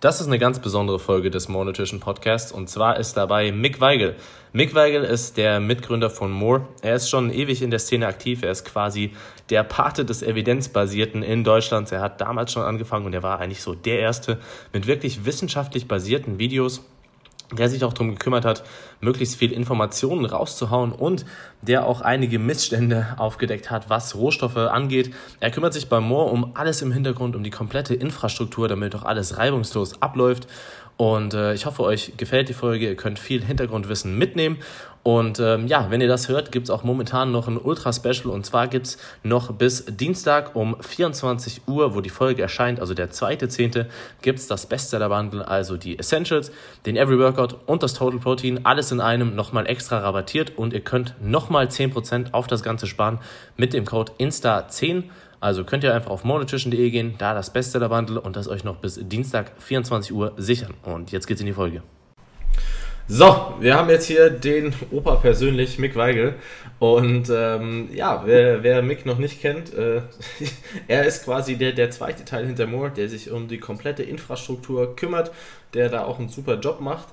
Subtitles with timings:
[0.00, 3.80] Das ist eine ganz besondere Folge des More Nutrition Podcasts und zwar ist dabei Mick
[3.80, 4.14] Weigel.
[4.52, 6.68] Mick Weigel ist der Mitgründer von More.
[6.82, 8.44] Er ist schon ewig in der Szene aktiv.
[8.44, 9.10] Er ist quasi
[9.50, 11.90] der Pate des Evidenzbasierten in Deutschland.
[11.90, 14.38] Er hat damals schon angefangen und er war eigentlich so der Erste
[14.72, 16.84] mit wirklich wissenschaftlich basierten Videos
[17.52, 18.62] der sich auch darum gekümmert hat,
[19.00, 21.24] möglichst viel Informationen rauszuhauen und
[21.62, 25.14] der auch einige Missstände aufgedeckt hat, was Rohstoffe angeht.
[25.40, 29.04] Er kümmert sich bei Moore um alles im Hintergrund, um die komplette Infrastruktur, damit auch
[29.04, 30.46] alles reibungslos abläuft.
[30.98, 32.88] Und äh, ich hoffe, euch gefällt die Folge.
[32.88, 34.58] Ihr könnt viel Hintergrundwissen mitnehmen.
[35.04, 38.26] Und ähm, ja, wenn ihr das hört, gibt es auch momentan noch ein Ultra-Special.
[38.26, 42.94] Und zwar gibt es noch bis Dienstag um 24 Uhr, wo die Folge erscheint, also
[42.94, 43.86] der 2.10.,
[44.22, 46.50] gibt es das Bestseller-Bundle, also die Essentials,
[46.84, 48.66] den Every Workout und das Total Protein.
[48.66, 50.58] Alles in einem nochmal extra rabattiert.
[50.58, 53.20] Und ihr könnt nochmal 10% auf das Ganze sparen
[53.56, 55.04] mit dem Code INSTA10.
[55.40, 58.98] Also könnt ihr einfach auf mononutrition.de gehen, da das Bestseller-Bundle und das euch noch bis
[59.00, 60.74] Dienstag 24 Uhr sichern.
[60.82, 61.82] Und jetzt geht's in die Folge.
[63.10, 66.34] So, wir haben jetzt hier den Opa persönlich, Mick Weigel.
[66.78, 70.02] Und ähm, ja, wer, wer Mick noch nicht kennt, äh,
[70.88, 74.94] er ist quasi der, der zweite Teil hinter Moore, der sich um die komplette Infrastruktur
[74.94, 75.30] kümmert,
[75.72, 77.08] der da auch einen super Job macht.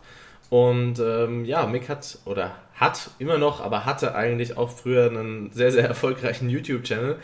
[0.50, 5.50] Und ähm, ja, Mick hat oder hat immer noch, aber hatte eigentlich auch früher einen
[5.52, 7.16] sehr, sehr erfolgreichen YouTube-Channel.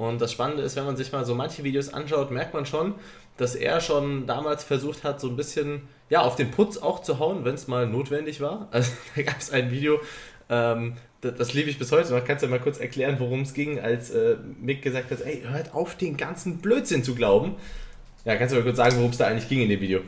[0.00, 2.94] Und das Spannende ist, wenn man sich mal so manche Videos anschaut, merkt man schon,
[3.36, 7.18] dass er schon damals versucht hat, so ein bisschen ja, auf den Putz auch zu
[7.18, 8.68] hauen, wenn es mal notwendig war.
[8.72, 10.00] Also da gab es ein Video,
[10.48, 12.24] ähm, das, das liebe ich bis heute noch.
[12.24, 15.42] Kannst du ja mal kurz erklären, worum es ging, als äh, Mick gesagt hat, ey,
[15.46, 17.56] hört auf, den ganzen Blödsinn zu glauben.
[18.24, 20.00] Ja, kannst du mal kurz sagen, worum es da eigentlich ging in dem Video?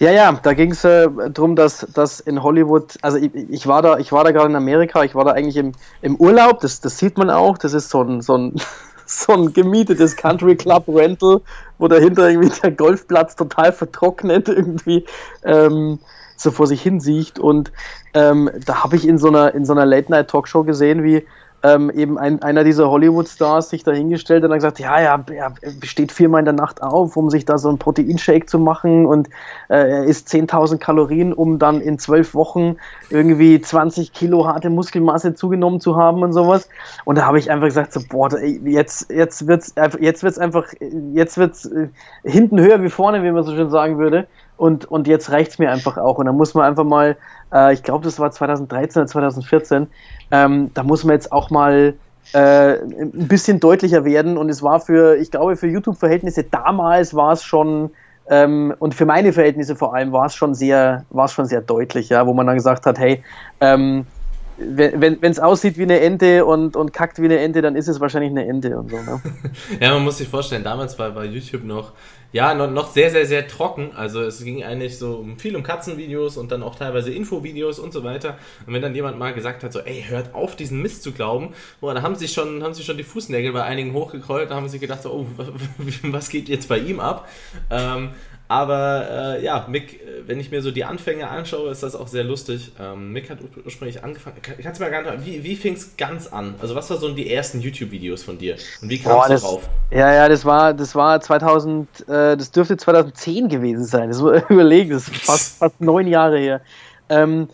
[0.00, 3.80] Ja, ja, da ging es äh, darum, dass, dass in Hollywood, also ich, ich war
[3.80, 7.16] da, da gerade in Amerika, ich war da eigentlich im, im Urlaub, das, das sieht
[7.16, 8.60] man auch, das ist so ein, so ein
[9.06, 11.40] so ein gemietetes Country Club Rental,
[11.78, 15.04] wo dahinter irgendwie der Golfplatz total vertrocknet irgendwie
[15.44, 15.98] ähm,
[16.36, 17.38] so vor sich hin sieht.
[17.38, 17.72] Und
[18.14, 21.26] ähm, da habe ich in so einer, in so einer Late-Night-Talkshow gesehen, wie
[21.64, 25.52] ähm, eben ein, einer dieser Hollywood-Stars sich dahingestellt und dann gesagt, ja, ja, er
[25.82, 29.28] steht viermal in der Nacht auf, um sich da so ein Proteinshake zu machen und
[29.70, 32.76] äh, er isst 10.000 Kalorien, um dann in zwölf Wochen
[33.08, 36.68] irgendwie 20 Kilo harte Muskelmasse zugenommen zu haben und sowas.
[37.06, 40.66] Und da habe ich einfach gesagt, so, boah, jetzt, jetzt wird's, jetzt wird's einfach,
[41.14, 41.88] jetzt wird's äh,
[42.24, 44.26] hinten höher wie vorne, wie man so schön sagen würde.
[44.56, 46.18] Und, und jetzt reicht's mir einfach auch.
[46.18, 47.16] Und dann muss man einfach mal,
[47.52, 49.88] äh, ich glaube, das war 2013 oder 2014,
[50.30, 51.94] ähm, da muss man jetzt auch mal
[52.32, 54.36] äh, ein bisschen deutlicher werden.
[54.36, 57.90] Und es war für, ich glaube, für YouTube-Verhältnisse damals war es schon,
[58.28, 61.60] ähm, und für meine Verhältnisse vor allem war es schon sehr, war es schon sehr
[61.60, 63.22] deutlich, ja, wo man dann gesagt hat, hey,
[63.60, 64.06] ähm,
[64.56, 68.00] wenn es aussieht wie eine Ente und, und kackt wie eine Ente, dann ist es
[68.00, 68.96] wahrscheinlich eine Ente und so.
[68.96, 69.20] Ne?
[69.80, 71.92] ja, man muss sich vorstellen, damals war bei YouTube noch,
[72.34, 73.92] ja, noch, sehr, sehr, sehr trocken.
[73.94, 78.02] Also es ging eigentlich so viel um Katzenvideos und dann auch teilweise Infovideos und so
[78.02, 78.36] weiter.
[78.66, 81.54] Und wenn dann jemand mal gesagt hat, so, ey, hört auf, diesen Mist zu glauben,
[81.80, 84.68] boah, da haben sich schon, haben sich schon die Fußnägel bei einigen hochgekrollt, da haben
[84.68, 85.26] sie gedacht, so, oh,
[86.02, 87.28] was geht jetzt bei ihm ab?
[87.70, 88.10] Ähm,
[88.46, 92.08] aber äh, ja, Mick, äh, wenn ich mir so die Anfänge anschaue, ist das auch
[92.08, 92.72] sehr lustig.
[92.78, 94.36] Ähm, Mick hat ursprünglich angefangen.
[94.42, 96.54] Kannst du mal ganz, wie, wie fing es ganz an?
[96.60, 98.56] Also was waren so die ersten YouTube-Videos von dir?
[98.82, 99.68] Und wie kamst du drauf?
[99.90, 104.08] Ja, ja, das war, das war 2000, äh, das dürfte 2010 gewesen sein.
[104.08, 106.60] Das überlegen, das ist fast, fast neun Jahre her.
[107.08, 107.48] Ähm,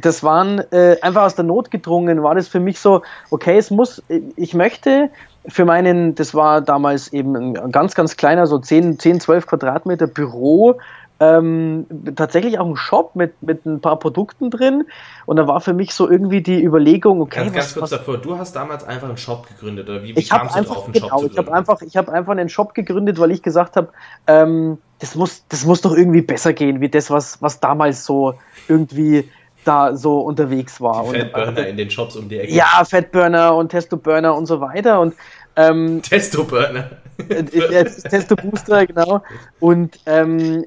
[0.00, 3.70] das waren äh, einfach aus der Not gedrungen, war das für mich so, okay, es
[3.70, 4.00] muss,
[4.36, 5.10] ich möchte
[5.46, 10.06] für meinen, das war damals eben ein ganz, ganz kleiner, so 10, 10 12 Quadratmeter
[10.06, 10.78] Büro,
[11.22, 11.86] ähm,
[12.16, 14.84] tatsächlich auch ein Shop mit, mit ein paar Produkten drin.
[15.24, 17.40] Und da war für mich so irgendwie die Überlegung, okay.
[17.40, 20.24] Ganz, ganz kurz was, davor, du hast damals einfach einen Shop gegründet, oder wie, wie
[20.24, 21.32] kamst du drauf, einen genau, Shop zu gründen?
[21.32, 23.88] Ich habe einfach, hab einfach einen Shop gegründet, weil ich gesagt habe,
[24.26, 28.34] ähm, das, muss, das muss doch irgendwie besser gehen, wie das, was, was damals so
[28.66, 29.28] irgendwie
[29.64, 31.04] da so unterwegs war.
[31.12, 32.52] Die Fatburner in den Shops um die Ecke.
[32.52, 35.00] Ja, Fatburner und Testo-Burner und so weiter.
[35.00, 35.14] Und
[35.56, 36.90] ähm, Testo-Burner.
[37.28, 39.22] Äh, äh, Testo-Booster, genau.
[39.60, 40.64] Und ähm,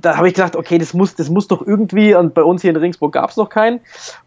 [0.00, 2.70] da habe ich gedacht, okay, das muss, das muss doch irgendwie, und bei uns hier
[2.70, 3.80] in Ringsburg gab es noch keinen.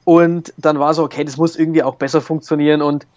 [0.04, 2.82] Und dann war so, okay, das muss irgendwie auch besser funktionieren.
[2.82, 3.08] Und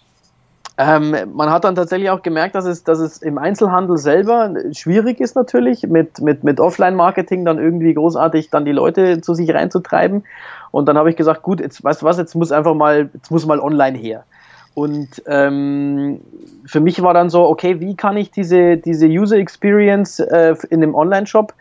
[0.77, 5.21] ähm, man hat dann tatsächlich auch gemerkt, dass es, dass es im Einzelhandel selber schwierig
[5.21, 10.25] ist natürlich, mit, mit, mit Offline-Marketing dann irgendwie großartig dann die Leute zu sich reinzutreiben.
[10.75, 13.31] Und dann habe ich gesagt, gut, jetzt weißt du was, jetzt muss einfach mal, jetzt
[13.31, 14.25] muss mal online her.
[14.73, 16.19] Und ähm,
[16.65, 20.81] für mich war dann so, okay, wie kann ich diese, diese User Experience äh, in
[20.81, 21.53] dem Online-Shop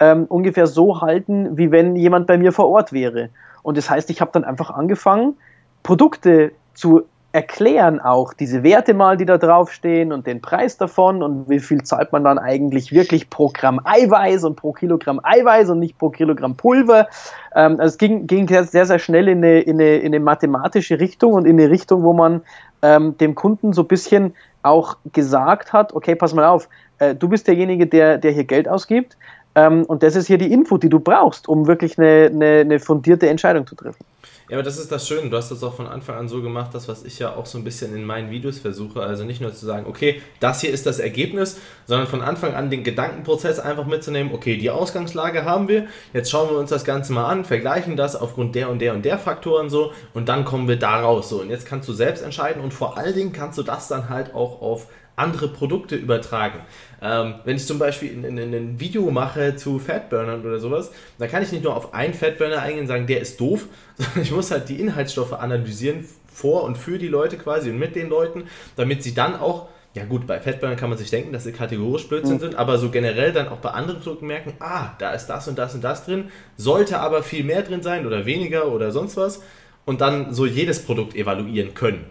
[0.00, 3.28] ähm, ungefähr so halten, wie wenn jemand bei mir vor Ort wäre.
[3.62, 5.34] Und das heißt, ich habe dann einfach angefangen,
[5.82, 11.48] Produkte zu erklären auch diese Werte mal, die da draufstehen und den Preis davon und
[11.48, 15.78] wie viel zahlt man dann eigentlich wirklich pro Gramm Eiweiß und pro Kilogramm Eiweiß und
[15.78, 17.08] nicht pro Kilogramm Pulver.
[17.54, 21.00] Ähm, also es ging, ging sehr, sehr schnell in eine, in, eine, in eine mathematische
[21.00, 22.42] Richtung und in eine Richtung, wo man
[22.82, 26.68] ähm, dem Kunden so ein bisschen auch gesagt hat, okay, pass mal auf,
[26.98, 29.16] äh, du bist derjenige, der, der hier Geld ausgibt
[29.54, 32.78] ähm, und das ist hier die Info, die du brauchst, um wirklich eine, eine, eine
[32.78, 34.04] fundierte Entscheidung zu treffen.
[34.52, 35.30] Ja, aber das ist das Schöne.
[35.30, 37.56] Du hast das auch von Anfang an so gemacht, das, was ich ja auch so
[37.56, 39.00] ein bisschen in meinen Videos versuche.
[39.00, 42.68] Also nicht nur zu sagen, okay, das hier ist das Ergebnis, sondern von Anfang an
[42.68, 47.14] den Gedankenprozess einfach mitzunehmen, okay, die Ausgangslage haben wir, jetzt schauen wir uns das Ganze
[47.14, 50.68] mal an, vergleichen das aufgrund der und der und der Faktoren so und dann kommen
[50.68, 51.30] wir da raus.
[51.30, 54.10] So, und jetzt kannst du selbst entscheiden und vor allen Dingen kannst du das dann
[54.10, 56.60] halt auch auf andere Produkte übertragen.
[57.02, 60.92] Ähm, wenn ich zum Beispiel in, in, in ein Video mache zu Fatburnern oder sowas,
[61.18, 63.66] dann kann ich nicht nur auf einen Fatburner eingehen und sagen, der ist doof,
[63.96, 67.96] sondern ich muss halt die Inhaltsstoffe analysieren vor und für die Leute quasi und mit
[67.96, 68.44] den Leuten,
[68.76, 72.08] damit sie dann auch ja gut, bei Fatburnern kann man sich denken, dass sie kategorisch
[72.08, 72.40] Blödsinn mhm.
[72.40, 75.58] sind, aber so generell dann auch bei anderen Produkten merken, ah, da ist das und
[75.58, 79.42] das und das drin, sollte aber viel mehr drin sein oder weniger oder sonst was
[79.84, 82.06] und dann so jedes Produkt evaluieren können.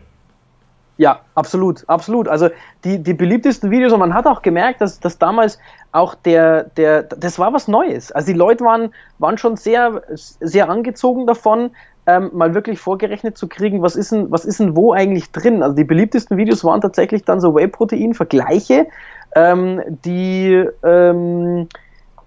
[1.02, 2.28] Ja, absolut, absolut.
[2.28, 2.50] Also
[2.84, 5.58] die, die beliebtesten Videos und man hat auch gemerkt, dass, dass damals
[5.92, 8.12] auch der, der, das war was Neues.
[8.12, 11.72] Also die Leute waren, waren schon sehr, sehr angezogen davon,
[12.06, 15.64] ähm, mal wirklich vorgerechnet zu kriegen, was ist, denn, was ist denn wo eigentlich drin.
[15.64, 18.86] Also die beliebtesten Videos waren tatsächlich dann so Whey-Protein-Vergleiche,
[19.36, 21.68] ähm, die ähm,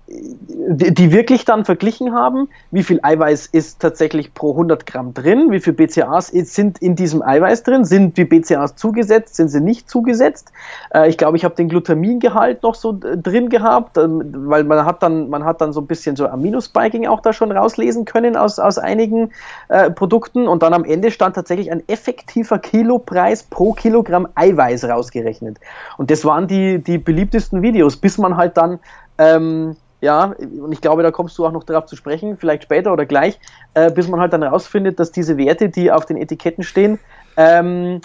[0.06, 5.60] die, wirklich dann verglichen haben, wie viel Eiweiß ist tatsächlich pro 100 Gramm drin, wie
[5.60, 10.52] viel BCAAs sind in diesem Eiweiß drin, sind die BCAAs zugesetzt, sind sie nicht zugesetzt.
[10.92, 15.02] Äh, ich glaube, ich habe den Glutamingehalt noch so drin gehabt, ähm, weil man hat
[15.02, 18.58] dann, man hat dann so ein bisschen so Aminospiking auch da schon rauslesen können aus,
[18.58, 19.32] aus einigen
[19.68, 25.58] äh, Produkten und dann am Ende stand tatsächlich ein effektiver Kilopreis pro Kilogramm Eiweiß rausgerechnet.
[25.96, 28.80] Und das waren die, die beliebtesten Videos, bis man halt dann
[29.18, 32.92] ähm, ja, und ich glaube, da kommst du auch noch darauf zu sprechen, vielleicht später
[32.92, 33.40] oder gleich,
[33.72, 37.00] äh, bis man halt dann rausfindet, dass diese Werte, die auf den Etiketten stehen,
[37.36, 38.02] ähm,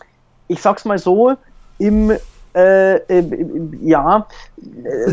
[0.47, 1.35] ich sag's mal so,
[1.77, 2.13] im
[2.59, 3.23] äh, äh,
[3.81, 4.27] ja,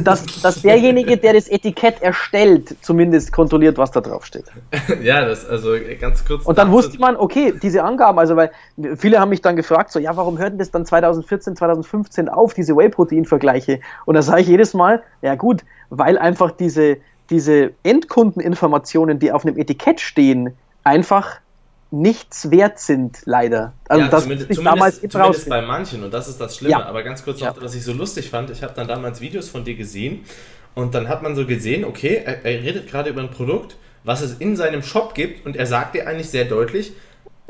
[0.03, 4.47] dass, dass derjenige, der das Etikett erstellt, zumindest kontrolliert, was da drauf steht.
[5.03, 6.45] Ja, das, also ganz kurz.
[6.45, 8.51] Und dann wusste man, okay, diese Angaben, also weil
[8.97, 12.55] viele haben mich dann gefragt, so, ja, warum hört denn das dann 2014, 2015 auf,
[12.55, 13.81] diese Whey-Protein-Vergleiche?
[14.05, 16.97] Und da sage ich jedes Mal, ja gut, weil einfach diese,
[17.31, 21.41] diese Endkundeninformationen, die auf einem Etikett stehen, einfach
[21.91, 23.73] nichts wert sind, leider.
[23.89, 26.73] Also ja, das zumindest, zumindest, zumindest bei manchen und das ist das Schlimme.
[26.73, 26.87] Ja.
[26.87, 27.63] Aber ganz kurz noch, ja.
[27.63, 30.25] was ich so lustig fand, ich habe dann damals Videos von dir gesehen
[30.75, 34.21] und dann hat man so gesehen, okay, er, er, redet gerade über ein Produkt, was
[34.21, 36.93] es in seinem Shop gibt und er sagt dir eigentlich sehr deutlich,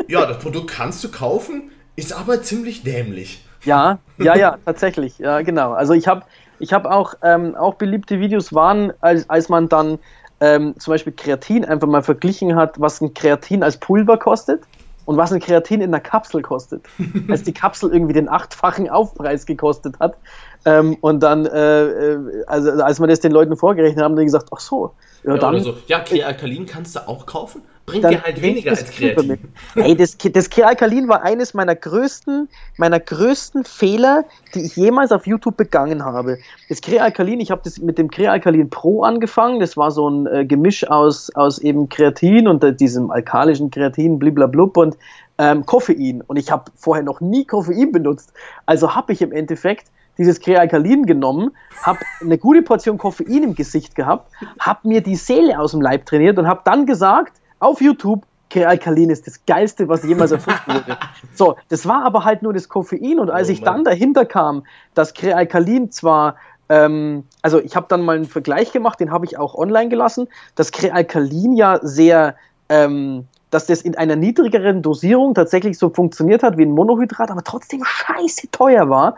[0.09, 3.43] ja, das Produkt kannst du kaufen, ist aber ziemlich dämlich.
[3.65, 5.73] Ja, ja, ja, tatsächlich, ja, genau.
[5.73, 6.23] Also ich habe
[6.59, 9.99] ich habe auch, ähm, auch beliebte Videos waren, als, als man dann
[10.41, 14.62] ähm, zum Beispiel Kreatin einfach mal verglichen hat, was ein Kreatin als Pulver kostet
[15.06, 16.85] und was ein Kreatin in der Kapsel kostet.
[17.29, 20.17] als die Kapsel irgendwie den achtfachen Aufpreis gekostet hat.
[20.65, 24.25] Ähm, und dann, äh, äh also als man das den Leuten vorgerechnet haben, haben die
[24.25, 24.93] gesagt, ach so,
[25.23, 25.61] ja, ja dann.
[25.61, 25.75] So.
[25.87, 27.62] Ja, Kreatin kannst du auch kaufen?
[27.87, 29.38] Bringt dir halt weniger als Kreatin.
[29.77, 34.25] Ey, das, das Krealkalin war eines meiner größten, meiner größten Fehler,
[34.55, 36.38] die ich jemals auf YouTube begangen habe.
[36.69, 39.61] Das Krealkalin, ich habe das mit dem Krealkalin Pro angefangen.
[39.61, 44.19] Das war so ein äh, Gemisch aus, aus eben Kreatin und äh, diesem alkalischen Kreatin,
[44.19, 44.97] bliblablub und
[45.38, 46.23] ähm, Koffein.
[46.26, 48.33] Und ich habe vorher noch nie Koffein benutzt.
[48.66, 49.87] Also habe ich im Endeffekt
[50.19, 51.50] dieses Krealkalin genommen,
[51.83, 56.07] habe eine gute Portion Koffein im Gesicht gehabt, habe mir die Seele aus dem Leib
[56.07, 60.99] trainiert und habe dann gesagt, auf YouTube, Krealkalin ist das Geilste, was jemals erfunden wurde.
[61.35, 64.65] So, das war aber halt nur das Koffein und als oh, ich dann dahinter kam,
[64.95, 66.37] dass Krealkalin zwar
[66.69, 70.29] ähm, also ich habe dann mal einen Vergleich gemacht, den habe ich auch online gelassen,
[70.55, 72.37] dass Krealkalin ja sehr,
[72.69, 77.45] ähm, dass das in einer niedrigeren Dosierung tatsächlich so funktioniert hat wie ein Monohydrat, aber
[77.45, 79.17] trotzdem scheiße teuer war.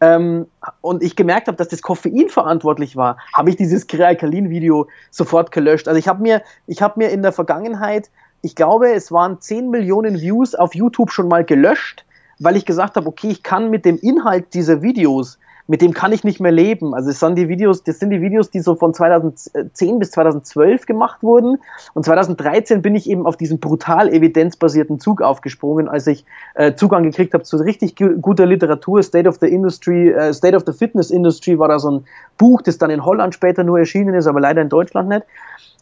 [0.00, 0.46] Ähm,
[0.80, 5.88] und ich gemerkt habe, dass das Koffein verantwortlich war, habe ich dieses Krealkalin-Video sofort gelöscht.
[5.88, 8.10] Also ich habe mir, ich habe mir in der Vergangenheit,
[8.42, 12.04] ich glaube, es waren 10 Millionen Views auf YouTube schon mal gelöscht,
[12.38, 15.38] weil ich gesagt habe, okay, ich kann mit dem Inhalt dieser Videos
[15.68, 16.94] mit dem kann ich nicht mehr leben.
[16.94, 20.86] Also es sind die Videos, das sind die Videos, die so von 2010 bis 2012
[20.86, 21.58] gemacht wurden.
[21.92, 27.02] Und 2013 bin ich eben auf diesen brutal evidenzbasierten Zug aufgesprungen, als ich äh, Zugang
[27.02, 29.02] gekriegt habe zu richtig guter Literatur.
[29.02, 32.04] State of the Industry, äh, State of the Fitness Industry war da so ein
[32.38, 35.24] Buch, das dann in Holland später nur erschienen ist, aber leider in Deutschland nicht.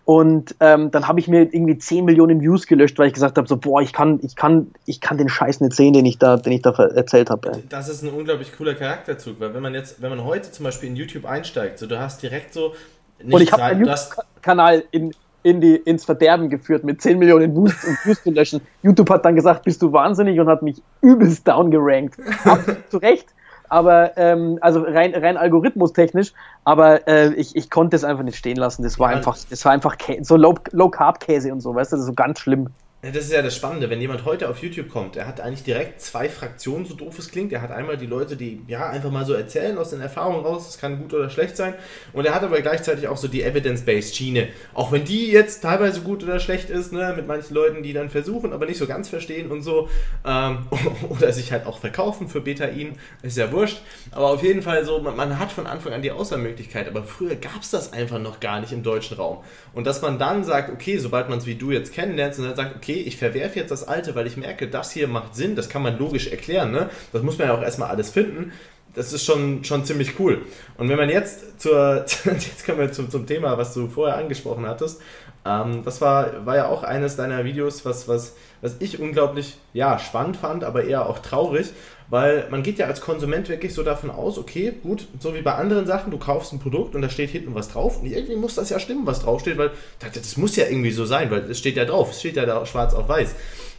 [0.07, 3.49] Und ähm, dann habe ich mir irgendwie 10 Millionen Views gelöscht, weil ich gesagt habe,
[3.49, 6.37] so, boah, ich kann, ich kann, ich kann den Scheiß nicht sehen, den ich da,
[6.37, 7.61] den ich da erzählt habe.
[7.69, 10.91] Das ist ein unglaublich cooler Charakterzug, weil wenn man jetzt, wenn man heute zum Beispiel
[10.91, 12.73] in YouTube einsteigt, so du hast direkt so
[13.21, 17.75] Und ich habe meinen YouTube-Kanal in, in die, ins Verderben geführt, mit 10 Millionen Views
[17.83, 18.61] und Views zu löschen.
[18.85, 22.15] YouTube hat dann gesagt, bist du wahnsinnig und hat mich übelst downgerankt.
[22.91, 23.27] zu Recht,
[23.69, 26.33] aber ähm, also rein, rein algorithmustechnisch,
[26.65, 28.83] aber äh, ich, ich konnte es einfach nicht stehen lassen.
[28.83, 29.17] Das war ja.
[29.17, 32.09] einfach, das war einfach so Low, Low Carb Käse und so, weißt du, das ist
[32.09, 32.69] so ganz schlimm.
[33.07, 35.63] Ja, das ist ja das Spannende, wenn jemand heute auf YouTube kommt, er hat eigentlich
[35.63, 37.53] direkt zwei Fraktionen, so doof es klingt.
[37.53, 40.67] Er hat einmal die Leute, die ja einfach mal so erzählen aus den Erfahrungen raus,
[40.67, 41.75] das kann gut oder schlecht sein.
[42.13, 44.49] Und er hat aber gleichzeitig auch so die Evidence-Based Schiene.
[44.75, 48.11] Auch wenn die jetzt teilweise gut oder schlecht ist, ne, mit manchen Leuten, die dann
[48.11, 49.89] versuchen, aber nicht so ganz verstehen und so.
[50.27, 50.67] Ähm,
[51.09, 53.83] oder sich halt auch verkaufen für Betain, ist ja wurscht.
[54.11, 57.37] Aber auf jeden Fall so, man, man hat von Anfang an die Auswahlmöglichkeit, aber früher
[57.37, 59.45] gab es das einfach noch gar nicht im deutschen Raum.
[59.75, 62.57] Und dass man dann sagt, okay, sobald man es wie du jetzt kennenlernt, und dann
[62.57, 65.69] sagt, okay, ich verwerfe jetzt das Alte, weil ich merke, das hier macht Sinn, das
[65.69, 66.91] kann man logisch erklären, ne?
[67.13, 68.53] Das muss man ja auch erstmal alles finden.
[68.95, 70.43] Das ist schon, schon ziemlich cool.
[70.79, 74.67] Und wenn man jetzt zur, jetzt kommen wir zum, zum Thema, was du vorher angesprochen
[74.67, 75.03] hattest.
[75.45, 79.99] Ähm, das war, war ja auch eines deiner Videos, was, was, was ich unglaublich, ja,
[79.99, 81.69] spannend fand, aber eher auch traurig,
[82.09, 85.55] weil man geht ja als Konsument wirklich so davon aus, okay, gut, so wie bei
[85.55, 88.55] anderen Sachen, du kaufst ein Produkt und da steht hinten was drauf und irgendwie muss
[88.55, 91.77] das ja stimmen, was draufsteht, weil das, muss ja irgendwie so sein, weil es steht
[91.77, 93.35] ja drauf, es steht ja da schwarz auf weiß.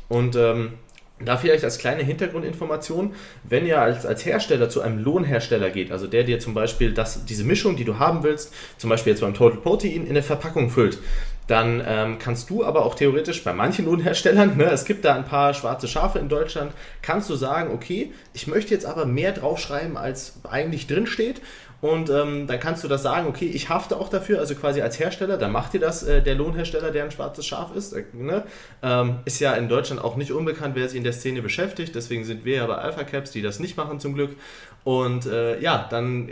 [0.10, 0.74] Und ähm,
[1.24, 6.06] da vielleicht als kleine Hintergrundinformation, wenn ihr als, als Hersteller zu einem Lohnhersteller geht, also
[6.06, 9.34] der dir zum Beispiel das, diese Mischung, die du haben willst, zum Beispiel jetzt beim
[9.34, 11.00] Total Protein, in eine Verpackung füllt,
[11.48, 15.25] dann ähm, kannst du aber auch theoretisch bei manchen Lohnherstellern, ne, es gibt da ein
[15.25, 19.98] paar schwarze Schafe in Deutschland, kannst du sagen, okay, ich möchte jetzt aber mehr draufschreiben,
[19.98, 21.42] als eigentlich drin steht.
[21.80, 25.00] Und ähm, dann kannst du das sagen, okay, ich hafte auch dafür, also quasi als
[25.00, 27.94] Hersteller, dann macht dir das äh, der Lohnhersteller, der ein schwarzes Schaf ist.
[27.94, 28.44] Äh, ne?
[28.82, 31.94] ähm, ist ja in Deutschland auch nicht unbekannt, wer sich in der Szene beschäftigt.
[31.94, 34.36] Deswegen sind wir ja bei Alpha Caps, die das nicht machen zum Glück.
[34.84, 36.30] Und äh, ja, dann,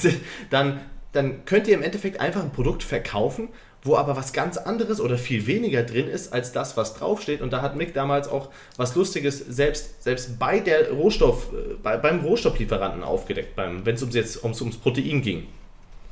[0.50, 0.80] dann,
[1.12, 3.50] dann könnt ihr im Endeffekt einfach ein Produkt verkaufen,
[3.82, 7.40] wo aber was ganz anderes oder viel weniger drin ist als das, was draufsteht.
[7.40, 11.96] Und da hat Mick damals auch was Lustiges selbst, selbst bei der Rohstoff, äh, bei,
[11.96, 15.46] beim Rohstofflieferanten aufgedeckt, wenn es ums jetzt ums, ums Protein ging.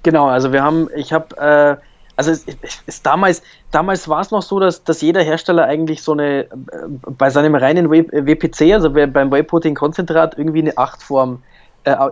[0.02, 1.76] Genau, also wir haben, ich habe, äh,
[2.14, 2.46] also es,
[2.86, 3.42] es, damals,
[3.72, 6.46] damals war es noch so, dass, dass jeder Hersteller eigentlich so eine, äh,
[6.88, 11.55] bei seinem reinen WPC, also beim Whey-Protein-Konzentrat, irgendwie eine 8-Form äh,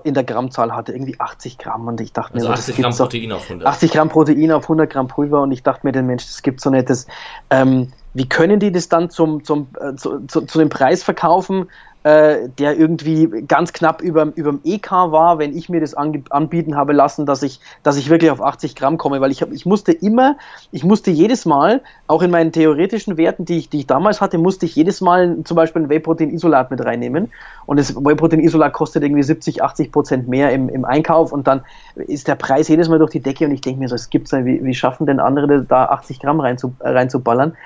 [0.05, 1.89] in der Grammzahl hatte, irgendwie 80 Gramm.
[1.89, 3.67] Und ich dachte also mir, 80 Gramm Protein auf 100.
[3.67, 5.43] 80 Gramm Protein auf 100 Gramm Pulver.
[5.43, 7.07] Und ich dachte mir, den Mensch, das gibt so nettes.
[7.51, 11.69] Ähm, wie können die das dann zum, zum, äh, zu, zu, zu dem Preis verkaufen,
[12.05, 16.93] äh, der irgendwie ganz knapp über, dem EK war, wenn ich mir das anbieten habe
[16.93, 19.93] lassen, dass ich, dass ich wirklich auf 80 Gramm komme, weil ich, hab, ich musste
[19.93, 20.37] immer,
[20.71, 24.37] ich musste jedes Mal, auch in meinen theoretischen Werten, die ich, die ich damals hatte,
[24.37, 27.33] musste ich jedes Mal zum Beispiel ein Whey-Protein-Isolat mit reinnehmen.
[27.65, 31.33] Und das Whey-Protein-Isolat kostet irgendwie 70, 80 Prozent mehr im, im Einkauf.
[31.33, 31.63] Und dann
[31.97, 33.47] ist der Preis jedes Mal durch die Decke.
[33.47, 36.41] Und ich denke mir so, es gibt's wie, wie schaffen denn andere da 80 Gramm
[36.41, 37.51] reinzuballern?
[37.51, 37.57] Rein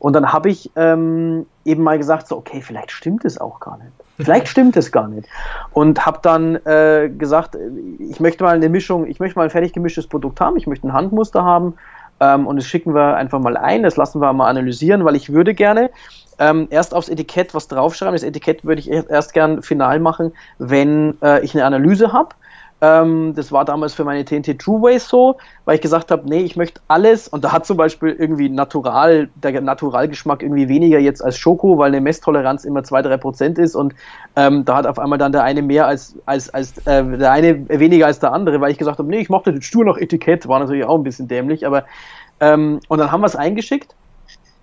[0.00, 3.78] und dann habe ich ähm, eben mal gesagt, so, okay, vielleicht stimmt es auch gar
[3.78, 3.92] nicht.
[4.16, 5.28] Vielleicht stimmt es gar nicht.
[5.72, 7.56] Und habe dann äh, gesagt,
[7.98, 10.86] ich möchte mal eine Mischung, ich möchte mal ein fertig gemischtes Produkt haben, ich möchte
[10.86, 11.74] ein Handmuster haben
[12.20, 15.32] ähm, und das schicken wir einfach mal ein, das lassen wir mal analysieren, weil ich
[15.32, 15.90] würde gerne
[16.38, 18.14] ähm, erst aufs Etikett was draufschreiben.
[18.14, 22.34] Das Etikett würde ich erst gern final machen, wenn äh, ich eine Analyse habe
[22.80, 26.40] ähm, das war damals für meine TNT True Ways so, weil ich gesagt habe, nee,
[26.40, 27.28] ich möchte alles.
[27.28, 31.88] Und da hat zum Beispiel irgendwie Natural, der Naturalgeschmack irgendwie weniger jetzt als Schoko, weil
[31.88, 33.74] eine Messtoleranz immer 2-3% ist.
[33.74, 33.94] Und
[34.36, 37.68] ähm, da hat auf einmal dann der eine mehr als, als, als äh, der eine
[37.68, 40.48] weniger als der andere, weil ich gesagt habe, nee, ich mochte das stur nach Etikett,
[40.48, 41.84] war natürlich auch ein bisschen dämlich, aber
[42.40, 43.94] ähm, und dann haben wir es eingeschickt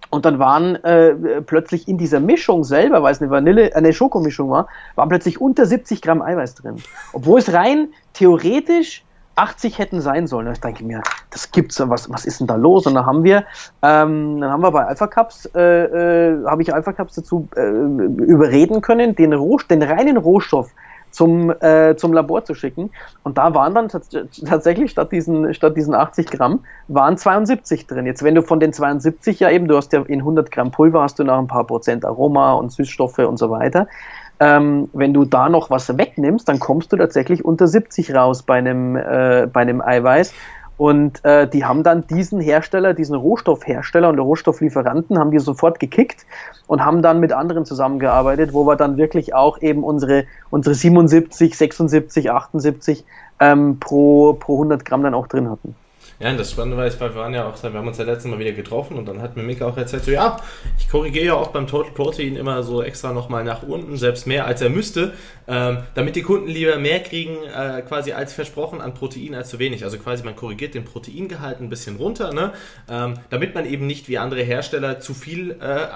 [0.09, 4.49] und dann waren äh, plötzlich in dieser Mischung selber, weil es eine Vanille, eine Schokomischung
[4.49, 6.77] war, waren plötzlich unter 70 Gramm Eiweiß drin.
[7.13, 9.03] Obwohl es rein theoretisch
[9.37, 10.51] 80 hätten sein sollen.
[10.51, 12.87] Ich denke mir, das gibt's, was, was ist denn da los?
[12.87, 13.45] Und dann haben wir,
[13.83, 17.61] ähm, dann haben wir bei Alpha Cups, äh, äh, habe ich Alpha Cups dazu äh,
[17.61, 20.71] überreden können, den, Roh, den reinen Rohstoff
[21.17, 22.91] zum, äh, zum Labor zu schicken.
[23.23, 28.05] Und da waren dann tatsächlich statt diesen, statt diesen 80 Gramm, waren 72 drin.
[28.05, 31.01] Jetzt, wenn du von den 72 ja eben, du hast ja in 100 Gramm Pulver
[31.01, 33.87] hast du noch ein paar Prozent Aroma und Süßstoffe und so weiter.
[34.39, 38.59] Ähm, wenn du da noch was wegnimmst, dann kommst du tatsächlich unter 70 raus bei
[38.59, 40.35] einem, äh, bei einem Eiweiß.
[40.77, 46.25] Und äh, die haben dann diesen Hersteller, diesen Rohstoffhersteller und Rohstofflieferanten, haben die sofort gekickt
[46.67, 51.57] und haben dann mit anderen zusammengearbeitet, wo wir dann wirklich auch eben unsere, unsere 77,
[51.57, 53.05] 76, 78
[53.39, 55.75] ähm, pro, pro 100 Gramm dann auch drin hatten.
[56.19, 58.51] Ja, das Spannende war, wir waren ja auch, wir haben uns ja letztes Mal wieder
[58.51, 60.41] getroffen und dann hat mir Mika auch erzählt, so ja,
[60.79, 64.47] ich korrigiere ja auch beim Total Protein immer so extra nochmal nach unten, selbst mehr
[64.47, 65.13] als er müsste,
[65.47, 69.59] ähm, damit die Kunden lieber mehr kriegen, äh, quasi als versprochen an Protein als zu
[69.59, 69.83] wenig.
[69.83, 72.51] Also quasi man korrigiert den Proteingehalt ein bisschen runter, ne?
[72.89, 75.87] Ähm, damit man eben nicht wie andere Hersteller zu viel, äh,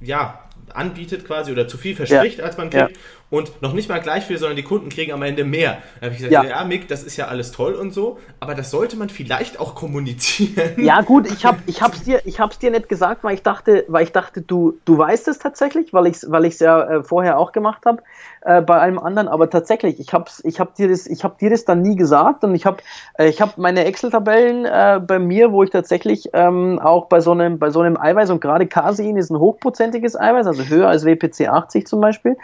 [0.00, 2.44] ja, anbietet quasi oder zu viel verspricht, ja.
[2.44, 2.90] als man kriegt.
[2.90, 2.96] Ja.
[3.30, 5.78] Und noch nicht mal gleich viel, sondern die Kunden kriegen am Ende mehr.
[6.00, 6.44] Da habe ich gesagt, ja.
[6.44, 9.74] ja, Mick, das ist ja alles toll und so, aber das sollte man vielleicht auch
[9.74, 10.72] kommunizieren.
[10.78, 13.84] Ja, gut, ich habe ich hab's dir, ich hab's dir nicht gesagt, weil ich dachte,
[13.88, 17.38] weil ich dachte, du, du weißt es tatsächlich, weil ich es weil ja äh, vorher
[17.38, 18.02] auch gemacht habe
[18.42, 21.50] äh, bei einem anderen, aber tatsächlich, ich habe ich hab dir, das, ich hab dir
[21.50, 22.78] das dann nie gesagt und ich habe
[23.18, 27.32] äh, ich hab meine Excel-Tabellen äh, bei mir, wo ich tatsächlich ähm, auch bei so,
[27.32, 31.04] einem, bei so einem Eiweiß und gerade Casein ist ein hochprozentiges Eiweiß, also höher als
[31.04, 32.36] WPC 80 zum Beispiel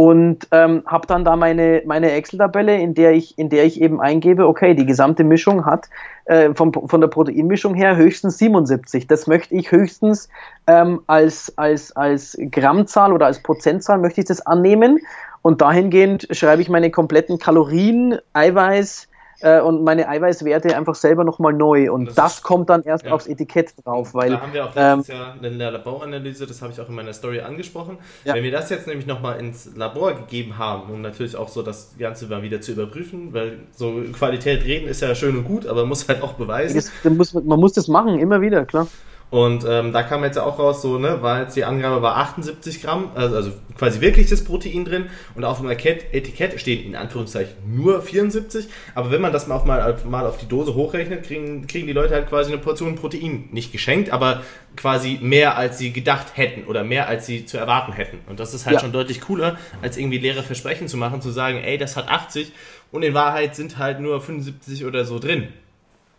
[0.00, 4.00] und ähm, habe dann da meine, meine Excel-Tabelle, in der ich in der ich eben
[4.00, 5.90] eingebe, okay, die gesamte Mischung hat
[6.24, 9.08] äh, vom, von der Proteinmischung her höchstens 77.
[9.08, 10.30] Das möchte ich höchstens
[10.66, 15.00] ähm, als, als, als Grammzahl oder als Prozentzahl möchte ich das annehmen
[15.42, 19.06] und dahingehend schreibe ich meine kompletten Kalorien, Eiweiß,
[19.40, 21.90] äh, und meine Eiweißwerte einfach selber nochmal neu.
[21.92, 23.12] Und das, das kommt dann erst ja.
[23.12, 24.14] aufs Etikett drauf.
[24.14, 26.94] Weil, da haben wir auch letztes ähm, Jahr eine Laboranalyse, das habe ich auch in
[26.94, 27.98] meiner Story angesprochen.
[28.24, 28.34] Ja.
[28.34, 31.94] Wenn wir das jetzt nämlich nochmal ins Labor gegeben haben, um natürlich auch so das
[31.98, 35.80] Ganze mal wieder zu überprüfen, weil so Qualität reden ist ja schön und gut, aber
[35.80, 36.76] man muss halt auch beweisen.
[36.76, 38.86] Das, muss, man muss das machen, immer wieder, klar.
[39.30, 42.16] Und ähm, da kam jetzt ja auch raus, so, ne, war jetzt die Angabe war
[42.16, 45.06] 78 Gramm, also, also quasi wirklich das Protein drin
[45.36, 49.64] und auf dem Etikett steht in Anführungszeichen nur 74, aber wenn man das mal auf,
[49.64, 53.48] mal, mal auf die Dose hochrechnet, kriegen, kriegen die Leute halt quasi eine Portion Protein,
[53.52, 54.42] nicht geschenkt, aber
[54.76, 58.18] quasi mehr als sie gedacht hätten oder mehr als sie zu erwarten hätten.
[58.28, 58.80] Und das ist halt ja.
[58.80, 62.50] schon deutlich cooler, als irgendwie leere Versprechen zu machen, zu sagen, ey, das hat 80
[62.90, 65.48] und in Wahrheit sind halt nur 75 oder so drin.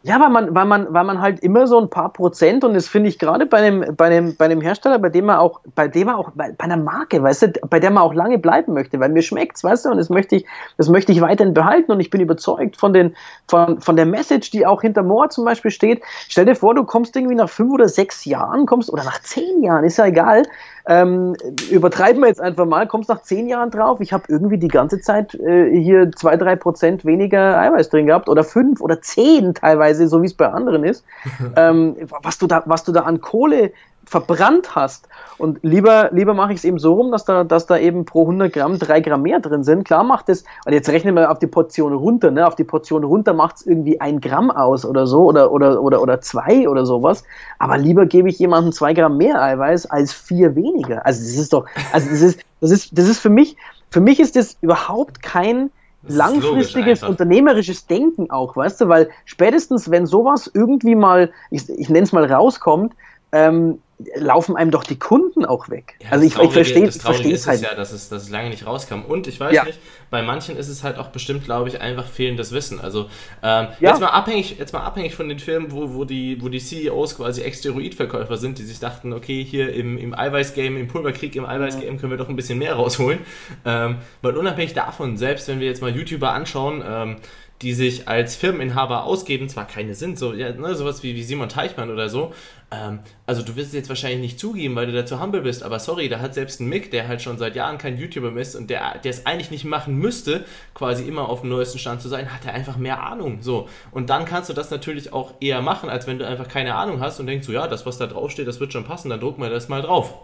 [0.03, 2.87] Ja, weil man, weil man, weil man halt immer so ein paar Prozent und das
[2.87, 5.87] finde ich gerade bei einem, bei einem, bei einem Hersteller, bei dem man auch, bei
[5.87, 8.73] dem man auch, bei, bei einer Marke, weißt du, bei der man auch lange bleiben
[8.73, 11.91] möchte, weil mir schmeckt's, weißt du, und das möchte ich, das möchte ich weiterhin behalten
[11.91, 13.15] und ich bin überzeugt von den,
[13.47, 16.01] von, von der Message, die auch hinter Moore zum Beispiel steht.
[16.27, 19.61] Stell dir vor, du kommst irgendwie nach fünf oder sechs Jahren, kommst, oder nach zehn
[19.61, 20.41] Jahren, ist ja egal,
[20.87, 21.35] ähm,
[21.69, 24.99] übertreiben wir jetzt einfach mal, kommst nach zehn Jahren drauf, ich habe irgendwie die ganze
[24.99, 30.07] Zeit äh, hier zwei, drei Prozent weniger Eiweiß drin gehabt oder fünf oder zehn teilweise,
[30.07, 31.05] so wie es bei anderen ist,
[31.55, 33.71] ähm, was, du da, was du da an Kohle
[34.11, 35.07] verbrannt hast.
[35.37, 38.23] Und lieber, lieber mache ich es eben so rum, dass da, dass da eben pro
[38.23, 39.85] 100 Gramm 3 Gramm mehr drin sind.
[39.85, 42.45] Klar macht es, und jetzt rechnen wir auf die Portion runter, ne?
[42.45, 46.01] auf die Portion runter macht es irgendwie ein Gramm aus oder so oder, oder, oder,
[46.01, 47.23] oder zwei oder sowas.
[47.57, 51.05] Aber lieber gebe ich jemandem zwei Gramm mehr Eiweiß als vier weniger.
[51.05, 53.55] Also das ist doch, also das ist, das ist, das ist für mich,
[53.91, 55.71] für mich ist das überhaupt kein,
[56.07, 62.05] langfristiges unternehmerisches Denken auch, weißt du, weil spätestens, wenn sowas irgendwie mal, ich, ich nenne
[62.05, 62.95] es mal rauskommt,
[63.31, 63.79] ähm,
[64.15, 65.95] laufen einem doch die Kunden auch weg.
[66.01, 67.61] Ja, also ich, ich verstehe es ist halt.
[67.61, 69.01] ja, dass es, dass es lange nicht rauskam.
[69.01, 69.63] Und ich weiß ja.
[69.63, 72.79] nicht, bei manchen ist es halt auch bestimmt, glaube ich, einfach fehlendes Wissen.
[72.79, 73.03] Also
[73.43, 73.89] ähm, ja.
[73.89, 77.17] jetzt mal abhängig, jetzt mal abhängig von den Filmen, wo, wo die, wo die CEOs
[77.17, 81.97] quasi Ex-Steroid-Verkäufer sind, die sich dachten, okay, hier im, im Eiweiß-Game, im Pulverkrieg, im Eiweiß-Game
[81.97, 83.19] können wir doch ein bisschen mehr rausholen.
[83.65, 87.15] Ähm, weil unabhängig davon, selbst wenn wir jetzt mal YouTuber anschauen, ähm,
[87.61, 91.49] die sich als Firmeninhaber ausgeben, zwar keine sind, so, ja, ne, sowas wie, wie Simon
[91.49, 92.33] Teichmann oder so.
[92.71, 95.77] Ähm, also du wirst es jetzt wahrscheinlich nicht zugeben, weil du dazu humble bist, aber
[95.79, 98.69] sorry, da hat selbst ein Mick, der halt schon seit Jahren kein YouTuber ist und
[98.69, 102.33] der, der es eigentlich nicht machen müsste, quasi immer auf dem neuesten Stand zu sein,
[102.33, 103.41] hat er einfach mehr Ahnung.
[103.41, 103.67] So.
[103.91, 106.99] Und dann kannst du das natürlich auch eher machen, als wenn du einfach keine Ahnung
[106.99, 109.41] hast und denkst so, ja, das, was da draufsteht, das wird schon passen, dann drucken
[109.41, 110.15] wir das mal drauf.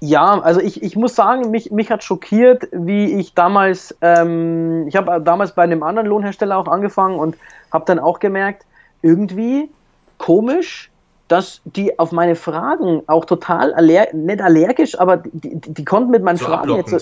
[0.00, 4.96] Ja, also ich, ich muss sagen, mich, mich hat schockiert, wie ich damals, ähm, ich
[4.96, 7.36] habe damals bei einem anderen Lohnhersteller auch angefangen und
[7.72, 8.64] habe dann auch gemerkt,
[9.02, 9.70] irgendwie
[10.18, 10.90] komisch,
[11.28, 16.10] dass die auf meine Fragen auch total aller nicht allergisch, aber die, die, die konnten
[16.10, 16.98] mit meinen so Fragen jetzt so,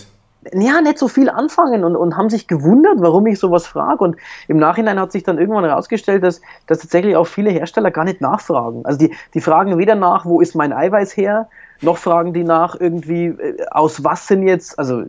[0.52, 4.02] ja, nicht so viel anfangen und, und haben sich gewundert, warum ich sowas frage.
[4.02, 4.16] Und
[4.48, 8.20] im Nachhinein hat sich dann irgendwann herausgestellt, dass, dass tatsächlich auch viele Hersteller gar nicht
[8.20, 8.84] nachfragen.
[8.84, 11.48] Also die, die fragen weder nach, wo ist mein Eiweiß her,
[11.82, 15.02] noch fragen die nach irgendwie, äh, aus was sind jetzt, also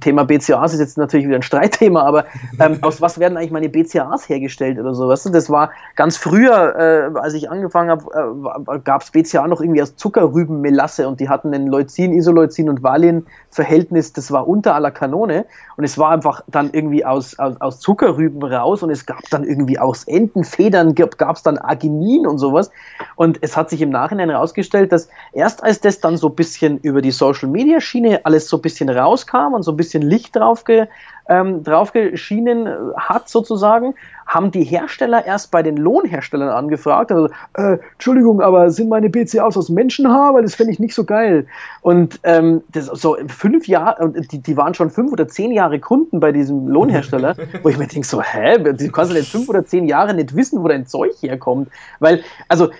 [0.00, 2.26] Thema BCAAs ist jetzt natürlich wieder ein Streitthema, aber
[2.60, 5.30] ähm, aus was werden eigentlich meine BCAAs hergestellt oder so, weißt du?
[5.30, 6.76] Das war ganz früher,
[7.14, 11.28] äh, als ich angefangen habe, äh, gab es BCA noch irgendwie aus Zuckerrübenmelasse und die
[11.28, 16.42] hatten ein Leucin, Isoleucin und Valin-Verhältnis, das war unter aller Kanone und es war einfach
[16.46, 21.36] dann irgendwie aus, aus, aus Zuckerrüben raus und es gab dann irgendwie aus Entenfedern, gab
[21.36, 22.70] es dann Arginin und sowas
[23.16, 26.78] und es hat sich im Nachhinein herausgestellt, dass erst als das dann so ein bisschen
[26.78, 30.36] über die Social Media Schiene alles so ein bisschen rauskam und so ein bisschen Licht
[30.36, 30.86] drauf ge,
[31.28, 33.94] ähm, draufgeschienen hat sozusagen,
[34.26, 37.12] haben die Hersteller erst bei den Lohnherstellern angefragt.
[37.12, 40.34] Also, äh, Entschuldigung, aber sind meine BCAs aus Menschenhaar?
[40.34, 41.46] Weil das fände ich nicht so geil.
[41.82, 46.20] Und ähm, das, so fünf Jahre, die, die waren schon fünf oder zehn Jahre Kunden
[46.20, 49.86] bei diesem Lohnhersteller, wo ich mir denke, so, hä, du kannst jetzt fünf oder zehn
[49.86, 51.68] Jahre nicht wissen, wo dein Zeug herkommt.
[52.00, 52.70] Weil, also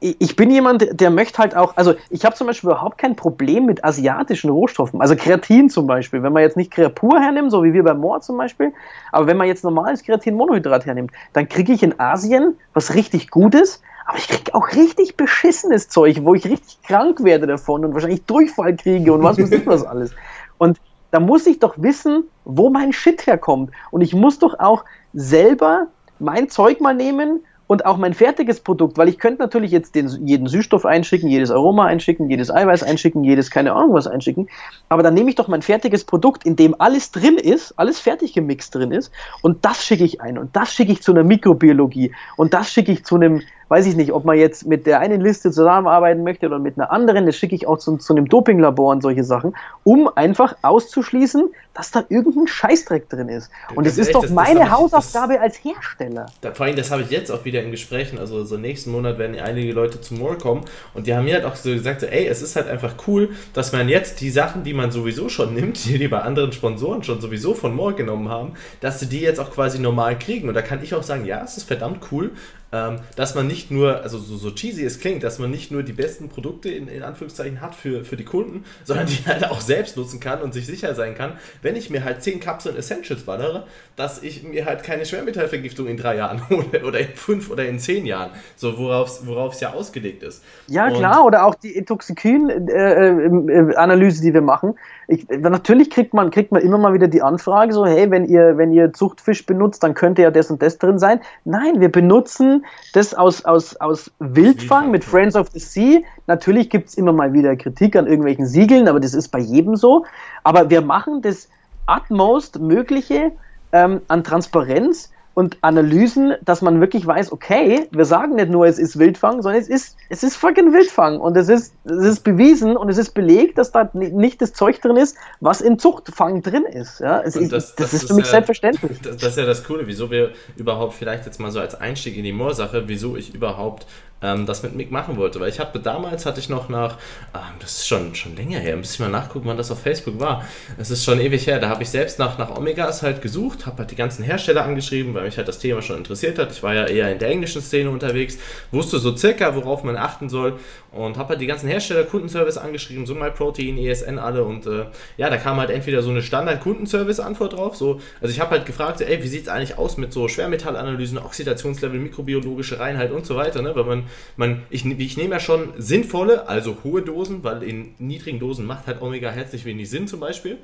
[0.00, 3.66] ich bin jemand, der möchte halt auch, also ich habe zum Beispiel überhaupt kein Problem
[3.66, 7.72] mit asiatischen Rohstoffen, also Kreatin zum Beispiel, wenn man jetzt nicht Kreapur hernimmt, so wie
[7.72, 8.72] wir bei Moor zum Beispiel,
[9.12, 13.82] aber wenn man jetzt normales Kreatinmonohydrat hernimmt, dann kriege ich in Asien was richtig Gutes,
[14.06, 18.24] aber ich kriege auch richtig beschissenes Zeug, wo ich richtig krank werde davon und wahrscheinlich
[18.24, 20.12] Durchfall kriege und was weiß ich was alles.
[20.58, 20.78] Und
[21.10, 23.70] da muss ich doch wissen, wo mein Shit herkommt.
[23.90, 28.98] Und ich muss doch auch selber mein Zeug mal nehmen und auch mein fertiges Produkt,
[28.98, 33.24] weil ich könnte natürlich jetzt den, jeden Süßstoff einschicken, jedes Aroma einschicken, jedes Eiweiß einschicken,
[33.24, 34.48] jedes keine Ahnung was einschicken,
[34.88, 38.32] aber dann nehme ich doch mein fertiges Produkt, in dem alles drin ist, alles fertig
[38.32, 39.10] gemixt drin ist.
[39.42, 40.38] Und das schicke ich ein.
[40.38, 42.14] Und das schicke ich zu einer Mikrobiologie.
[42.36, 45.20] Und das schicke ich zu einem weiß ich nicht, ob man jetzt mit der einen
[45.20, 48.92] Liste zusammenarbeiten möchte oder mit einer anderen, das schicke ich auch zu, zu einem Dopinglabor
[48.92, 53.50] und solche Sachen, um einfach auszuschließen, dass da irgendein Scheißdreck drin ist.
[53.74, 56.26] Und es ist echt, doch das, meine das Hausaufgabe ich, als Hersteller.
[56.40, 59.18] Da, vor allem, das habe ich jetzt auch wieder in Gesprächen, also so nächsten Monat
[59.18, 62.06] werden einige Leute zu Moore kommen und die haben mir halt auch so gesagt, so,
[62.06, 65.54] ey, es ist halt einfach cool, dass man jetzt die Sachen, die man sowieso schon
[65.54, 69.20] nimmt, die die bei anderen Sponsoren schon sowieso von Moore genommen haben, dass sie die
[69.20, 70.48] jetzt auch quasi normal kriegen.
[70.48, 72.32] Und da kann ich auch sagen, ja, es ist verdammt cool,
[72.70, 75.92] dass man nicht nur, also so, so cheesy es klingt, dass man nicht nur die
[75.92, 79.96] besten Produkte in, in Anführungszeichen hat für, für die Kunden, sondern die halt auch selbst
[79.96, 83.66] nutzen kann und sich sicher sein kann, wenn ich mir halt 10 Kapseln Essentials ballere,
[83.94, 87.78] dass ich mir halt keine Schwermetallvergiftung in drei Jahren hole oder in fünf oder in
[87.78, 90.42] zehn Jahren, so worauf es ja ausgelegt ist.
[90.66, 94.74] Ja, und klar, oder auch die Intoxikin-Analyse, äh, äh, die wir machen.
[95.08, 98.56] Ich, natürlich kriegt man, kriegt man immer mal wieder die Anfrage, so, hey, wenn ihr,
[98.58, 101.20] wenn ihr Zuchtfisch benutzt, dann könnte ja das und das drin sein.
[101.44, 106.00] Nein, wir benutzen das aus, aus, aus Wildfang mit Friends of the Sea.
[106.26, 109.76] Natürlich gibt es immer mal wieder Kritik an irgendwelchen Siegeln, aber das ist bei jedem
[109.76, 110.04] so.
[110.42, 111.48] Aber wir machen das
[111.88, 113.32] utmost Mögliche
[113.72, 118.78] ähm, an Transparenz und Analysen, dass man wirklich weiß, okay, wir sagen nicht nur, es
[118.78, 122.74] ist Wildfang, sondern es ist, es ist fucking Wildfang und es ist, es ist bewiesen
[122.74, 126.64] und es ist belegt, dass da nicht das Zeug drin ist, was in Zuchtfang drin
[126.64, 127.00] ist.
[127.00, 128.98] Ja, es ist das, das, das, ist für mich ja, selbstverständlich.
[129.02, 132.16] Das, das, ist ja das Coole, wieso wir überhaupt vielleicht jetzt mal so als Einstieg
[132.16, 133.86] in die Moor-Sache, wieso ich überhaupt
[134.26, 135.40] ähm, das mit Mick machen wollte.
[135.40, 136.96] Weil ich habe damals hatte ich noch nach,
[137.34, 140.18] ähm, das ist schon, schon länger her, muss ich mal nachgucken, wann das auf Facebook
[140.20, 140.44] war.
[140.78, 141.58] Es ist schon ewig her.
[141.58, 145.14] Da habe ich selbst nach, nach Omegas halt gesucht, habe halt die ganzen Hersteller angeschrieben,
[145.14, 146.52] weil mich halt das Thema schon interessiert hat.
[146.52, 148.38] Ich war ja eher in der englischen Szene unterwegs,
[148.72, 150.58] wusste so circa, worauf man achten soll
[150.96, 154.86] und habe halt die ganzen Hersteller Kundenservice angeschrieben, so MyProtein, ESN alle und äh,
[155.16, 159.00] ja, da kam halt entweder so eine Standard-Kundenservice-Antwort drauf, so, also ich habe halt gefragt,
[159.00, 163.62] ey, wie sieht es eigentlich aus mit so Schwermetallanalysen, Oxidationslevel, mikrobiologische Reinheit und so weiter,
[163.62, 164.04] ne, weil man
[164.36, 168.86] man, ich, ich nehme ja schon sinnvolle, also hohe Dosen, weil in niedrigen Dosen macht
[168.86, 170.58] halt Omega herzlich wenig Sinn zum Beispiel.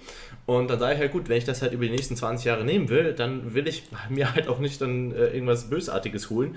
[0.47, 2.65] Und dann sage ich halt, gut, wenn ich das halt über die nächsten 20 Jahre
[2.65, 6.57] nehmen will, dann will ich mir halt auch nicht dann äh, irgendwas Bösartiges holen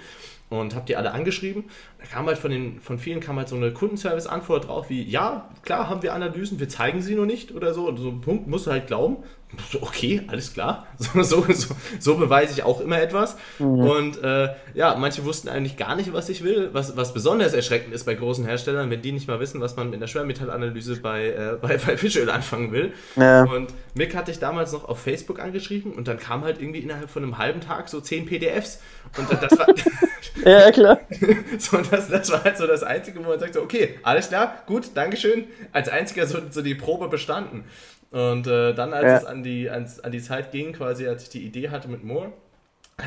[0.49, 1.65] und habe die alle angeschrieben.
[1.99, 5.49] Da kam halt von, den, von vielen kam halt so eine Kundenservice-Antwort drauf wie, ja,
[5.63, 7.87] klar haben wir Analysen, wir zeigen sie nur nicht oder so.
[7.87, 9.17] Und so ein Punkt musst du halt glauben.
[9.81, 10.87] Okay, alles klar.
[10.97, 13.35] So, so, so, so beweise ich auch immer etwas.
[13.59, 13.79] Mhm.
[13.79, 16.69] Und äh, ja, manche wussten eigentlich gar nicht, was ich will.
[16.71, 19.89] Was, was besonders erschreckend ist bei großen Herstellern, wenn die nicht mal wissen, was man
[19.89, 22.93] mit der Schwermetallanalyse bei, äh, bei, bei Fischöl anfangen will.
[23.15, 23.43] Ja.
[23.43, 27.09] Und Mick hatte ich damals noch auf Facebook angeschrieben und dann kam halt irgendwie innerhalb
[27.09, 28.81] von einem halben Tag so zehn PDFs.
[29.17, 29.67] Und das war.
[30.45, 30.99] ja, klar.
[31.57, 34.63] so, das, das war halt so das Einzige, wo man sagt, so, okay, alles klar,
[34.65, 35.45] gut, Dankeschön.
[35.71, 37.65] Als einziger so, so die Probe bestanden.
[38.15, 39.17] Und äh, dann, als ja.
[39.17, 42.05] es an die, ans, an die Zeit ging, quasi als ich die Idee hatte mit
[42.05, 42.31] Moore,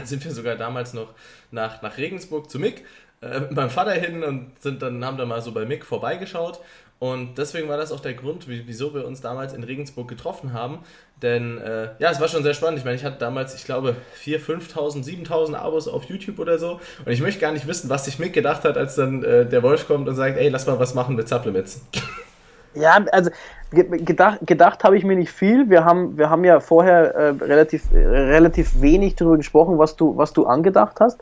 [0.04, 1.14] sind wir sogar damals noch
[1.50, 2.84] nach, nach Regensburg zu Mick
[3.22, 6.60] äh, mit meinem Vater hin und sind dann, haben dann mal so bei Mick vorbeigeschaut.
[6.98, 10.80] Und deswegen war das auch der Grund, wieso wir uns damals in Regensburg getroffen haben.
[11.22, 12.80] Denn äh, ja, es war schon sehr spannend.
[12.80, 16.80] Ich meine, ich hatte damals, ich glaube, 4.000, 5.000, 7.000 Abos auf YouTube oder so.
[17.06, 19.62] Und ich möchte gar nicht wissen, was sich Mick gedacht hat, als dann äh, der
[19.62, 21.80] Wolf kommt und sagt, ey, lass mal was machen mit Supplements.
[22.78, 23.30] Ja, also
[23.70, 25.68] gedacht, gedacht habe ich mir nicht viel.
[25.68, 30.32] Wir haben, wir haben ja vorher äh, relativ, relativ wenig darüber gesprochen, was du, was
[30.32, 31.20] du angedacht hast.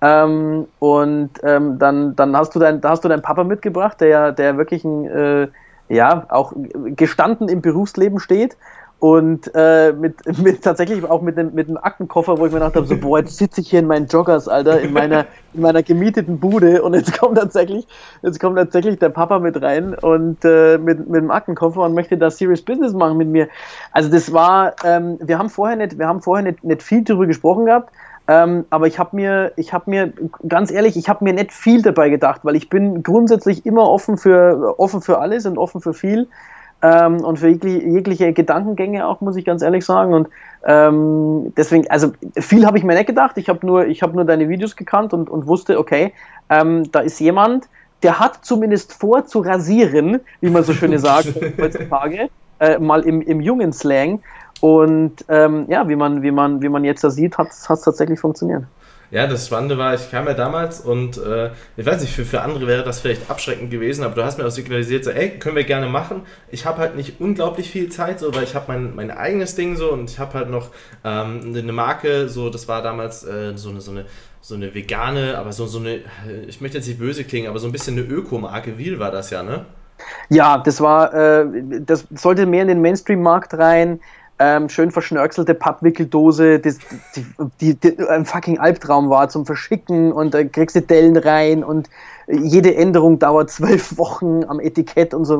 [0.00, 4.08] Ähm, und ähm, dann, dann hast du dein, da hast du deinen Papa mitgebracht, der
[4.08, 5.48] ja, der wirklich ein, äh,
[5.88, 6.52] ja, auch
[6.96, 8.56] gestanden im Berufsleben steht
[9.02, 12.76] und äh, mit, mit tatsächlich auch mit einem mit einem Aktenkoffer, wo ich mir gedacht
[12.76, 15.82] habe, so boah, jetzt sitze ich hier in meinen Joggers, Alter, in meiner in meiner
[15.82, 17.88] gemieteten Bude und jetzt kommt tatsächlich
[18.22, 22.16] jetzt kommt tatsächlich der Papa mit rein und äh, mit mit dem Aktenkoffer und möchte
[22.16, 23.48] da Serious Business machen mit mir.
[23.90, 27.26] Also das war, ähm, wir haben vorher nicht wir haben vorher nicht, nicht viel darüber
[27.26, 27.92] gesprochen gehabt.
[28.28, 30.12] Ähm, aber ich habe mir, ich habe mir,
[30.48, 34.16] ganz ehrlich, ich habe mir nicht viel dabei gedacht, weil ich bin grundsätzlich immer offen
[34.16, 36.28] für, offen für alles und offen für viel
[36.82, 40.12] ähm, und für jegliche, jegliche, Gedankengänge auch, muss ich ganz ehrlich sagen.
[40.12, 40.28] Und
[40.66, 43.38] ähm, deswegen, also viel habe ich mir nicht gedacht.
[43.38, 46.12] Ich habe nur, ich habe nur deine Videos gekannt und, und wusste, okay,
[46.50, 47.68] ähm, da ist jemand,
[48.02, 53.22] der hat zumindest vor zu rasieren, wie man so schön sagt heutzutage, äh, mal im,
[53.22, 54.20] im jungen Slang.
[54.60, 58.20] Und ähm, ja, wie man, wie man, wie man jetzt da sieht, hat es tatsächlich
[58.20, 58.64] funktioniert.
[59.12, 62.40] Ja, das Spannende war, ich kam ja damals und äh, ich weiß nicht, für, für
[62.40, 65.54] andere wäre das vielleicht abschreckend gewesen, aber du hast mir auch signalisiert, so, ey, können
[65.54, 66.22] wir gerne machen.
[66.50, 69.76] Ich habe halt nicht unglaublich viel Zeit, so, weil ich habe mein, mein eigenes Ding
[69.76, 70.70] so und ich habe halt noch
[71.04, 74.06] ähm, eine Marke, so, das war damals äh, so, eine, so, eine,
[74.40, 76.00] so eine vegane, aber so, so eine,
[76.48, 79.28] ich möchte jetzt nicht böse klingen, aber so ein bisschen eine Ökomarke, Wiel war das
[79.28, 79.66] ja, ne?
[80.30, 81.46] Ja, das war, äh,
[81.84, 84.00] das sollte mehr in den Mainstream-Markt rein
[84.42, 86.74] ähm, schön verschnörkelte Pappwickeldose, die,
[87.60, 91.88] die, die, ein fucking Albtraum war zum Verschicken und da kriegst du Dellen rein und
[92.26, 95.38] jede Änderung dauert zwölf Wochen am Etikett und so.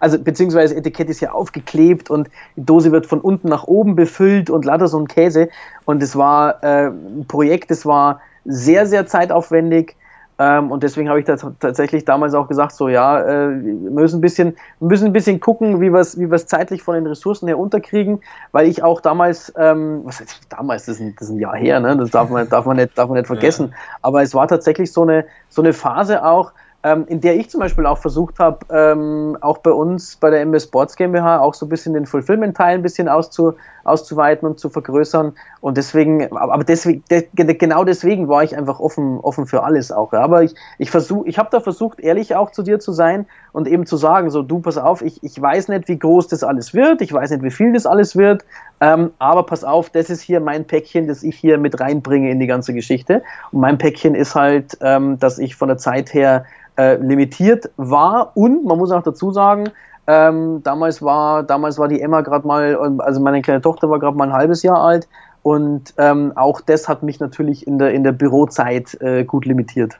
[0.00, 4.50] Also beziehungsweise Etikett ist ja aufgeklebt und die Dose wird von unten nach oben befüllt
[4.50, 5.48] und lauter so ein Käse.
[5.84, 9.94] Und es war äh, ein Projekt, das war sehr, sehr zeitaufwendig
[10.38, 14.18] ähm, und deswegen habe ich da tatsächlich damals auch gesagt, so ja, äh, wir müssen
[14.18, 17.58] ein bisschen, müssen ein bisschen gucken, wie wir es wie zeitlich von den Ressourcen her
[17.58, 18.20] unterkriegen,
[18.50, 21.56] weil ich auch damals, ähm, was heißt damals, das ist, ein, das ist ein Jahr
[21.56, 21.96] her, ne?
[21.96, 23.76] das darf man, darf man, nicht, darf man nicht vergessen, ja.
[24.02, 26.52] aber es war tatsächlich so eine, so eine Phase auch,
[26.84, 30.42] ähm, in der ich zum Beispiel auch versucht habe, ähm, auch bei uns bei der
[30.42, 34.68] MS Sports GmbH auch so ein bisschen den Fulfillment-Teil ein bisschen auszu, auszuweiten und zu
[34.68, 35.32] vergrößern.
[35.64, 40.12] Und deswegen, aber deswegen, de, genau deswegen war ich einfach offen, offen für alles auch.
[40.12, 40.20] Ja.
[40.20, 43.24] Aber ich, ich versuche, ich habe da versucht, ehrlich auch zu dir zu sein
[43.54, 46.44] und eben zu sagen, so du pass auf, ich, ich weiß nicht, wie groß das
[46.44, 48.44] alles wird, ich weiß nicht, wie viel das alles wird,
[48.82, 52.40] ähm, aber pass auf, das ist hier mein Päckchen, das ich hier mit reinbringe in
[52.40, 53.22] die ganze Geschichte.
[53.50, 56.44] Und mein Päckchen ist halt, ähm, dass ich von der Zeit her
[56.76, 59.70] äh, limitiert war und man muss auch dazu sagen,
[60.06, 64.14] ähm, damals war damals war die Emma gerade mal, also meine kleine Tochter war gerade
[64.14, 65.08] mal ein halbes Jahr alt
[65.44, 69.92] und ähm, auch das hat mich natürlich in der in der Bürozeit äh, gut limitiert.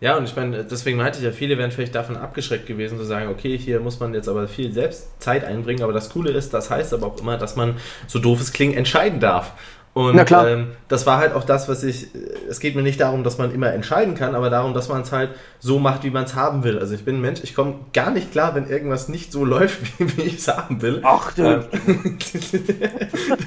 [0.00, 3.04] Ja, und ich meine, deswegen meinte ich ja, viele wären vielleicht davon abgeschreckt gewesen, zu
[3.04, 6.54] sagen, okay, hier muss man jetzt aber viel selbst Zeit einbringen, aber das Coole ist,
[6.54, 7.76] das heißt aber auch immer, dass man,
[8.06, 9.52] so doof es klingt, entscheiden darf.
[9.92, 12.08] Und ähm, das war halt auch das, was ich.
[12.48, 15.10] Es geht mir nicht darum, dass man immer entscheiden kann, aber darum, dass man es
[15.10, 16.78] halt so macht, wie man es haben will.
[16.78, 19.98] Also ich bin ein Mensch, ich komme gar nicht klar, wenn irgendwas nicht so läuft,
[19.98, 21.00] wie, wie ich es haben will.
[21.02, 21.42] Ach du.
[21.42, 21.64] Ähm,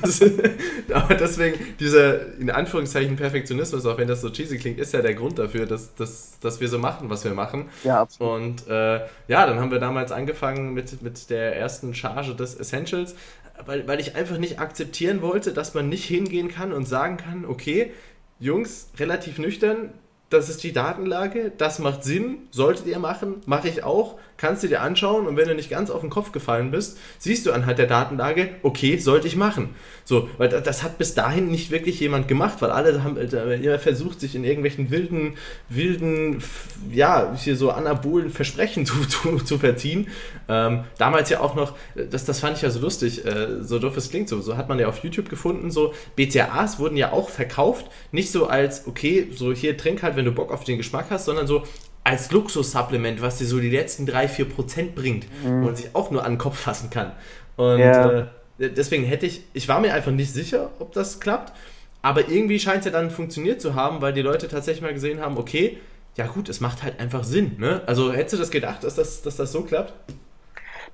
[0.01, 0.21] das,
[0.93, 5.13] aber deswegen, dieser in Anführungszeichen Perfektionismus, auch wenn das so cheesy klingt, ist ja der
[5.13, 7.69] Grund dafür, dass, dass, dass wir so machen, was wir machen.
[7.85, 8.33] Ja, absolut.
[8.33, 13.15] Und äh, ja, dann haben wir damals angefangen mit, mit der ersten Charge des Essentials
[13.65, 17.45] weil, weil ich einfach nicht akzeptieren wollte, dass man nicht hingehen kann und sagen kann,
[17.45, 17.91] okay,
[18.39, 19.93] Jungs, relativ nüchtern,
[20.29, 24.67] das ist die Datenlage, das macht Sinn, solltet ihr machen, mache ich auch, kannst du
[24.67, 27.79] dir anschauen und wenn du nicht ganz auf den Kopf gefallen bist, siehst du anhand
[27.79, 29.69] der Datenlage, okay, sollte ich machen.
[30.05, 33.79] So, weil das hat bis dahin nicht wirklich jemand gemacht, weil alle haben äh, immer
[33.79, 35.35] versucht, sich in irgendwelchen wilden,
[35.69, 36.43] wilden,
[36.91, 40.07] ja, hier so anabolen Versprechen zu, zu, zu verziehen.
[40.49, 43.95] Ähm, damals ja auch noch, das, das fand ich ja so lustig, äh, so doof
[43.95, 47.29] es klingt, so, so hat man ja auf YouTube gefunden, so BCAAs wurden ja auch
[47.29, 51.05] verkauft, nicht so als, okay, so hier trink halt, wenn du Bock auf den Geschmack
[51.09, 51.63] hast, sondern so,
[52.03, 55.61] als Luxussupplement, was dir so die letzten 3-4% bringt, mhm.
[55.61, 57.11] wo man sich auch nur an den Kopf fassen kann.
[57.55, 58.19] Und ja.
[58.19, 58.25] äh,
[58.57, 61.53] deswegen hätte ich, ich war mir einfach nicht sicher, ob das klappt,
[62.01, 65.21] aber irgendwie scheint es ja dann funktioniert zu haben, weil die Leute tatsächlich mal gesehen
[65.21, 65.77] haben, okay,
[66.15, 67.55] ja gut, es macht halt einfach Sinn.
[67.57, 67.81] Ne?
[67.85, 69.93] Also hättest du das gedacht, dass das, dass das so klappt?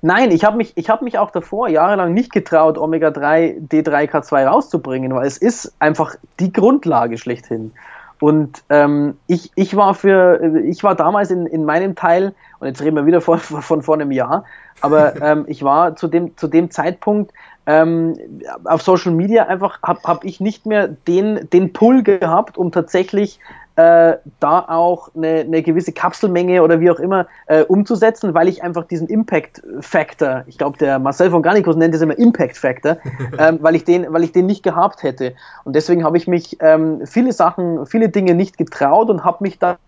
[0.02, 5.26] Nein, ich habe mich, hab mich auch davor jahrelang nicht getraut, Omega-3, D3K2 rauszubringen, weil
[5.26, 7.72] es ist einfach die Grundlage schlechthin.
[8.20, 12.82] Und ähm, ich, ich war für, ich war damals in, in meinem Teil, und jetzt
[12.82, 14.44] reden wir wieder von, von vor einem Jahr,
[14.82, 17.32] aber ähm, ich war zu dem, zu dem Zeitpunkt
[17.66, 18.16] ähm,
[18.64, 23.40] auf Social Media einfach, habe hab ich nicht mehr den, den Pull gehabt, um tatsächlich
[23.76, 28.62] äh, da auch eine, eine, gewisse Kapselmenge oder wie auch immer äh, umzusetzen, weil ich
[28.62, 32.96] einfach diesen Impact Factor, ich glaube der Marcel von Garnicus nennt es immer Impact Factor,
[33.38, 35.34] ähm, weil ich den, weil ich den nicht gehabt hätte.
[35.64, 39.58] Und deswegen habe ich mich ähm, viele Sachen, viele Dinge nicht getraut und habe mich
[39.58, 39.78] da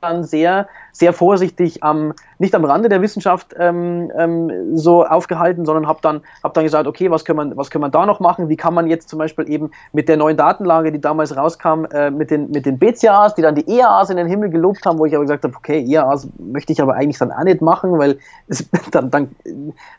[0.00, 5.86] dann sehr, sehr vorsichtig am, nicht am Rande der Wissenschaft ähm, ähm, so aufgehalten, sondern
[5.86, 8.48] habe dann, hab dann gesagt, okay, was können, wir, was können wir da noch machen?
[8.48, 12.10] Wie kann man jetzt zum Beispiel eben mit der neuen Datenlage, die damals rauskam, äh,
[12.10, 15.06] mit, den, mit den BCAAs, die dann die EAAs in den Himmel gelobt haben, wo
[15.06, 18.18] ich aber gesagt habe, okay, EAAs möchte ich aber eigentlich dann auch nicht machen, weil
[18.48, 19.30] es, dann, dann,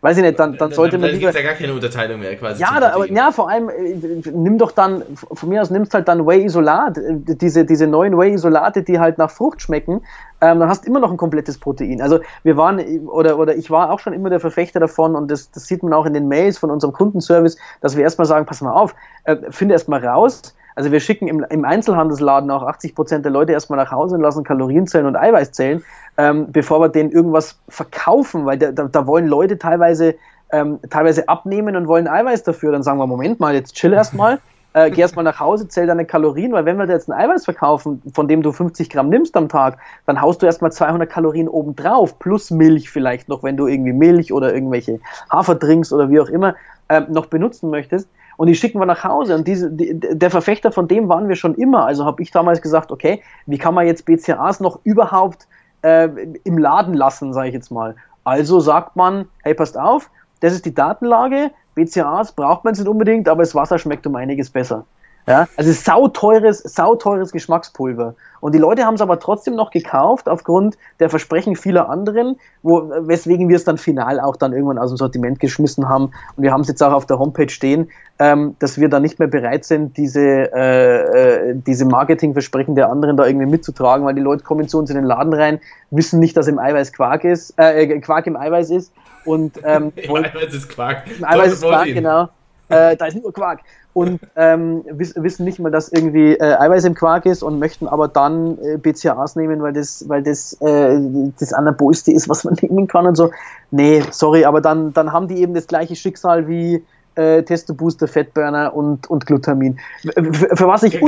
[0.02, 1.12] weiß ich nicht, dann, dann sollte dann, man.
[1.12, 2.62] Dann gibt es ja gar keine Unterteilung mehr quasi.
[2.62, 3.96] Ja, da, aber, ja, vor allem, äh,
[4.32, 8.84] nimm doch dann, von mir aus nimmst halt dann Whey-Isolat, äh, diese, diese neuen Whey-Isolate,
[8.84, 10.02] die halt nach Frucht schmecken,
[10.42, 12.02] ähm, dann hast du immer noch ein komplettes Protein.
[12.02, 15.52] Also wir waren, oder, oder ich war auch schon immer der Verfechter davon und das,
[15.52, 18.62] das sieht man auch in den Mails von unserem Kundenservice, dass wir erstmal sagen, pass
[18.62, 23.26] mal auf, äh, finde erstmal raus, also wir schicken im, im Einzelhandelsladen auch 80 Prozent
[23.26, 25.84] der Leute erstmal nach Hause und lassen Kalorienzellen und Eiweißzellen,
[26.18, 30.14] ähm, bevor wir denen irgendwas verkaufen, weil da, da, da wollen Leute teilweise
[30.52, 32.72] ähm, teilweise abnehmen und wollen Eiweiß dafür.
[32.72, 34.40] Dann sagen wir, Moment mal, jetzt chill erstmal
[34.78, 37.46] äh, geh erstmal nach Hause, zähl deine Kalorien, weil wenn wir dir jetzt ein Eiweiß
[37.46, 41.48] verkaufen, von dem du 50 Gramm nimmst am Tag, dann haust du erstmal 200 Kalorien
[41.48, 45.00] obendrauf, plus Milch vielleicht noch, wenn du irgendwie Milch oder irgendwelche
[45.32, 46.56] Haferdrinks oder wie auch immer
[46.90, 48.08] äh, noch benutzen möchtest.
[48.38, 49.34] Und die schicken wir nach Hause.
[49.34, 51.86] Und diese, die, der Verfechter von dem waren wir schon immer.
[51.88, 55.48] Also habe ich damals gesagt, okay, wie kann man jetzt BCAAs noch überhaupt
[55.82, 56.08] äh,
[56.44, 57.96] im Laden lassen, sage ich jetzt mal.
[58.24, 63.30] Also sagt man, hey, passt auf, das ist die Datenlage, BCAAs braucht man nicht unbedingt,
[63.30, 64.86] aber das Wasser schmeckt um einiges besser.
[65.28, 68.16] Ja, also sauteures, sauteures Geschmackspulver.
[68.40, 72.90] Und die Leute haben es aber trotzdem noch gekauft aufgrund der Versprechen vieler anderen, wo,
[73.00, 76.12] weswegen wir es dann final auch dann irgendwann aus dem Sortiment geschmissen haben.
[76.38, 79.20] Und wir haben es jetzt auch auf der Homepage stehen, ähm, dass wir da nicht
[79.20, 84.22] mehr bereit sind, diese, äh, äh, diese Marketingversprechen der anderen da irgendwie mitzutragen, weil die
[84.22, 85.60] Leute kommen zu uns in den Laden rein,
[85.92, 88.94] wissen nicht, dass im Eiweiß Quark ist, äh, Quark im Eiweiß ist
[89.28, 91.04] und ähm, Eiweiß ist Quark.
[91.22, 92.30] Eiweiß ist Quark, genau.
[92.70, 93.62] Äh, da ist nur Quark
[93.98, 98.08] und ähm, wissen nicht mal, dass irgendwie äh, Eiweiß im Quark ist und möchten aber
[98.08, 101.00] dann äh, BCAAs nehmen, weil das, weil das äh,
[101.40, 103.32] das Anabolste ist, was man nehmen kann und so.
[103.72, 106.86] Nee, sorry, aber dann, dann haben die eben das gleiche Schicksal wie
[107.18, 109.80] äh, Testo Booster, Fettburner und, und Glutamin.
[110.02, 111.02] Für, für was ich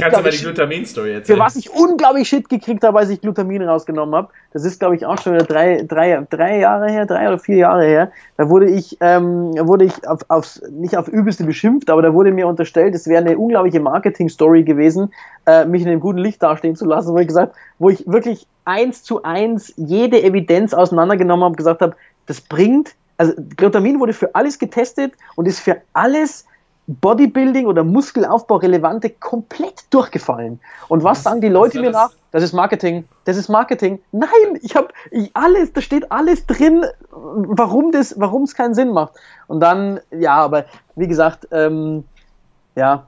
[1.14, 1.38] erzählen?
[1.38, 4.30] Für was ich unglaublich Shit gekriegt habe, als ich Glutamin rausgenommen habe.
[4.52, 7.58] Das ist, glaube ich, auch schon wieder drei, drei, drei Jahre her, drei oder vier
[7.58, 8.12] Jahre her.
[8.38, 12.32] Da wurde ich, ähm, wurde ich auf, aufs, nicht auf übelste beschimpft, aber da wurde
[12.32, 15.14] mir unterstellt, es wäre eine unglaubliche Marketing-Story gewesen,
[15.46, 18.48] äh, mich in einem guten Licht dastehen zu lassen, wo ich gesagt, wo ich wirklich
[18.66, 21.96] eins zu eins jede Evidenz auseinandergenommen habe, gesagt habe,
[22.26, 26.46] das bringt also Glutamin wurde für alles getestet und ist für alles
[26.88, 30.60] Bodybuilding oder Muskelaufbau relevante komplett durchgefallen.
[30.88, 32.12] Und was, was sagen die Leute mir nach?
[32.32, 33.04] Das ist Marketing.
[33.26, 34.00] Das ist Marketing.
[34.12, 34.88] Nein, ich habe
[35.34, 39.14] alles, da steht alles drin, warum das, warum es keinen Sinn macht.
[39.48, 42.06] Und dann, ja, aber wie gesagt, ähm,
[42.76, 43.06] ja,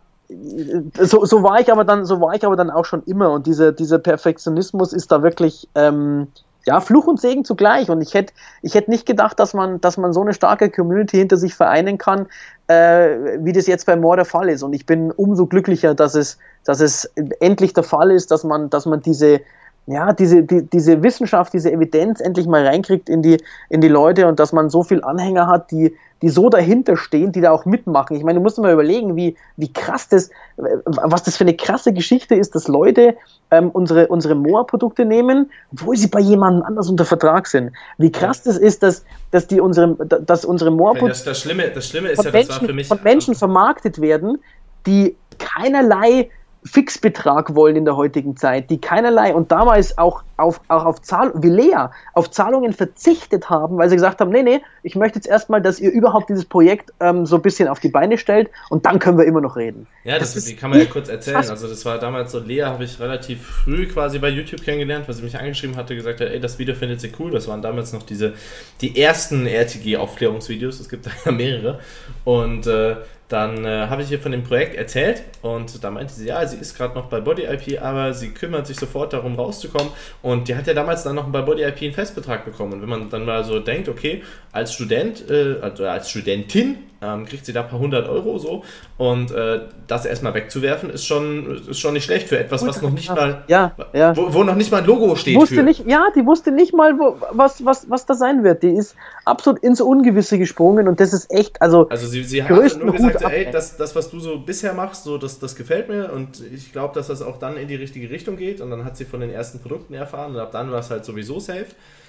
[1.00, 3.32] so, so war ich aber dann, so war ich aber dann auch schon immer.
[3.32, 6.28] Und dieser, dieser Perfektionismus ist da wirklich, ähm,
[6.66, 7.90] ja, Fluch und Segen zugleich.
[7.90, 11.18] Und ich hätte ich hätt nicht gedacht, dass man, dass man so eine starke Community
[11.18, 12.28] hinter sich vereinen kann,
[12.68, 14.64] äh, wie das jetzt bei Moore der Fall ist.
[14.64, 17.06] Und ich bin umso glücklicher, dass es, dass es
[17.40, 19.42] endlich der Fall ist, dass man, dass man diese,
[19.88, 23.38] ja, diese, die, diese Wissenschaft, diese Evidenz endlich mal reinkriegt in die,
[23.70, 27.32] in die Leute und dass man so viel Anhänger hat, die, die so dahinter stehen,
[27.32, 28.16] die da auch mitmachen.
[28.16, 31.56] Ich meine, du musst dir mal überlegen, wie, wie krass das, was das für eine
[31.56, 33.18] krasse Geschichte ist, dass Leute
[33.50, 37.72] ähm, unsere, unsere Moa-Produkte nehmen, obwohl sie bei jemandem anders unter Vertrag sind.
[37.98, 41.88] Wie krass das ist, dass, dass die unsere, dass unsere Moa-Produkte das, das, Schlimme, das
[41.88, 44.38] Schlimme ist ja, das Menschen, war für mich von Menschen vermarktet werden,
[44.86, 46.30] die keinerlei
[46.64, 51.44] Fixbetrag wollen in der heutigen Zeit, die keinerlei und damals auch auf, auch auf Zahlungen,
[51.44, 55.28] wie Lea, auf Zahlungen verzichtet haben, weil sie gesagt haben, nee, nee, ich möchte jetzt
[55.28, 58.86] erstmal, dass ihr überhaupt dieses Projekt ähm, so ein bisschen auf die Beine stellt und
[58.86, 59.88] dann können wir immer noch reden.
[60.04, 61.38] Ja, das, das die kann man ja kurz erzählen.
[61.38, 65.16] Also das war damals so, Lea habe ich relativ früh quasi bei YouTube kennengelernt, weil
[65.16, 67.32] sie mich angeschrieben hatte, gesagt hat, ey, das Video findet sie cool.
[67.32, 68.34] Das waren damals noch diese,
[68.82, 71.80] die ersten RTG-Aufklärungsvideos, es gibt da ja mehrere.
[72.24, 72.98] Und äh,
[73.32, 76.58] dann äh, habe ich ihr von dem Projekt erzählt und da meinte sie, ja, sie
[76.58, 79.92] ist gerade noch bei Body IP, aber sie kümmert sich sofort darum rauszukommen
[80.22, 82.90] und die hat ja damals dann noch bei Body IP einen Festbetrag bekommen und wenn
[82.90, 87.54] man dann mal so denkt, okay, als Student, äh, also als Studentin ähm, kriegt sie
[87.54, 88.64] da ein paar hundert Euro so
[88.98, 92.92] und äh, das erstmal wegzuwerfen ist schon, ist schon nicht schlecht für etwas, was noch
[92.92, 94.16] nicht mal, ja, ja.
[94.16, 95.36] Wo, wo noch nicht mal ein Logo steht.
[95.36, 95.64] Wusste für.
[95.64, 98.62] Nicht, ja, die wusste nicht mal, wo, was, was, was da sein wird.
[98.62, 102.52] Die ist absolut ins Ungewisse gesprungen und das ist echt, also, also sie, sie hat
[102.52, 102.94] nur
[103.26, 106.42] ab, ey, das, das, was du so bisher machst, so, das, das gefällt mir und
[106.54, 109.06] ich glaube, dass das auch dann in die richtige Richtung geht und dann hat sie
[109.06, 111.68] von den ersten Produkten erfahren und ab dann war es halt sowieso safe.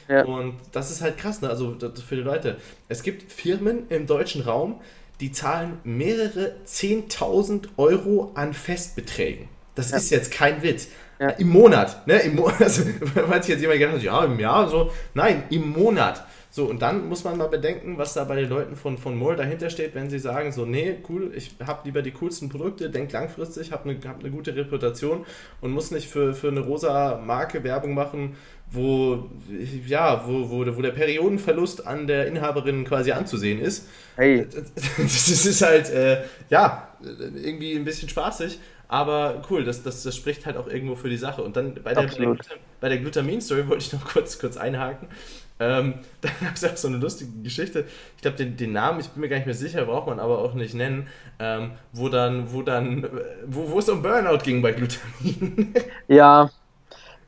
[0.09, 0.25] Ja.
[0.25, 1.49] Und das ist halt krass, ne?
[1.49, 2.57] also für die Leute.
[2.89, 4.81] Es gibt Firmen im deutschen Raum,
[5.21, 9.49] die zahlen mehrere 10.000 Euro an Festbeträgen.
[9.75, 9.97] Das ja.
[9.97, 10.89] ist jetzt kein Witz.
[11.21, 11.29] Ja.
[11.31, 12.19] Im Monat, ne?
[12.19, 12.83] Im Monat, also,
[13.15, 14.91] weil sich jetzt jemand gedacht hat, ja, im Jahr so.
[15.15, 16.27] Nein, im Monat.
[16.55, 19.37] So, und dann muss man mal bedenken, was da bei den Leuten von, von Moore
[19.37, 23.11] dahinter steht, wenn sie sagen, so, nee, cool, ich habe lieber die coolsten Produkte, denk
[23.11, 25.25] langfristig, habe eine hab ne gute Reputation
[25.63, 28.37] und muss nicht für, für eine rosa Marke Werbung machen,
[28.71, 29.31] wo,
[29.87, 33.89] ja, wo, wo, wo der Periodenverlust an der Inhaberin quasi anzusehen ist.
[34.17, 34.47] Hey.
[34.99, 38.59] Das ist halt, äh, ja, irgendwie ein bisschen spaßig.
[38.89, 41.43] Aber cool, das, das, das spricht halt auch irgendwo für die Sache.
[41.43, 42.11] Und dann bei der,
[42.79, 45.09] bei der Glutamin-Story wollte ich noch kurz, kurz einhaken.
[45.63, 47.85] Ähm, da gab es auch so eine lustige Geschichte.
[48.17, 50.39] Ich glaube, den, den Namen, ich bin mir gar nicht mehr sicher, braucht man aber
[50.39, 51.07] auch nicht nennen,
[51.39, 53.09] ähm, wo dann, wo dann,
[53.47, 55.75] wo, wo es um Burnout ging bei Glutamin.
[56.09, 56.51] Ja,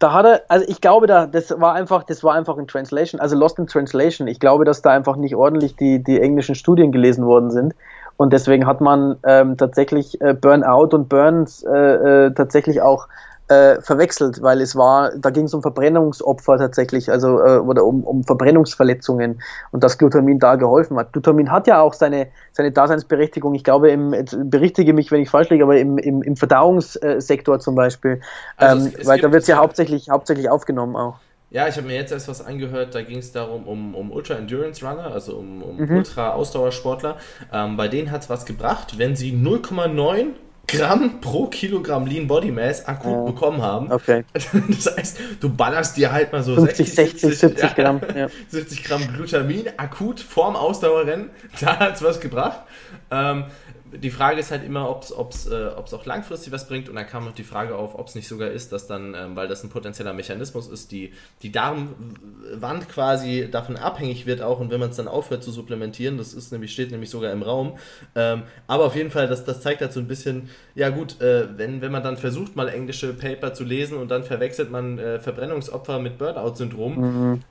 [0.01, 3.21] da hat er, also ich glaube, da, das war einfach, das war einfach in Translation,
[3.21, 4.27] also Lost in Translation.
[4.27, 7.75] Ich glaube, dass da einfach nicht ordentlich die, die englischen Studien gelesen worden sind.
[8.17, 13.09] Und deswegen hat man ähm, tatsächlich äh, Burnout und Burns äh, äh, tatsächlich auch
[13.49, 18.03] äh, verwechselt, weil es war, da ging es um Verbrennungsopfer tatsächlich, also äh, oder um,
[18.05, 21.13] um Verbrennungsverletzungen und dass Glutamin da geholfen hat.
[21.13, 24.15] Glutamin hat ja auch seine, seine Daseinsberechtigung, ich glaube, im,
[24.45, 28.21] berichtige mich, wenn ich falsch liege, aber im, im, im Verdauungssektor zum Beispiel,
[28.57, 31.17] also ähm, es, es weil da wird es ja hauptsächlich, hauptsächlich aufgenommen auch.
[31.51, 34.35] Ja, ich habe mir jetzt erst was angehört, da ging es darum, um, um Ultra
[34.35, 35.99] Endurance Runner, also um, um mhm.
[35.99, 37.17] Ultra Ausdauersportler.
[37.53, 40.31] Ähm, bei denen hat es was gebracht, wenn sie 0,9
[40.67, 43.25] Gramm pro Kilogramm Lean Body Mass akut oh.
[43.27, 43.91] bekommen haben.
[43.91, 44.25] Okay.
[44.69, 48.29] Das heißt, du ballerst dir halt mal so 50, 60, 70, 70 Gramm, ja.
[48.49, 51.31] 70 Gramm Glutamin akut vorm Ausdauerrennen.
[51.61, 52.61] Da hat es was gebracht.
[53.11, 53.45] Ähm,
[53.97, 56.89] die Frage ist halt immer, ob es äh, auch langfristig was bringt.
[56.89, 59.37] Und dann kam noch die Frage auf, ob es nicht sogar ist, dass dann, ähm,
[59.37, 64.61] weil das ein potenzieller Mechanismus ist, die, die Darmwand quasi davon abhängig wird auch.
[64.61, 67.43] Und wenn man es dann aufhört zu supplementieren, das ist nämlich, steht nämlich sogar im
[67.43, 67.79] Raum.
[68.15, 71.47] Ähm, aber auf jeden Fall, das, das zeigt halt so ein bisschen, ja gut, äh,
[71.57, 75.21] wenn, wenn man dann versucht, mal englische Paper zu lesen und dann verwechselt man äh,
[75.21, 77.43] Verbrennungsopfer mit Burnout-Syndrom, mhm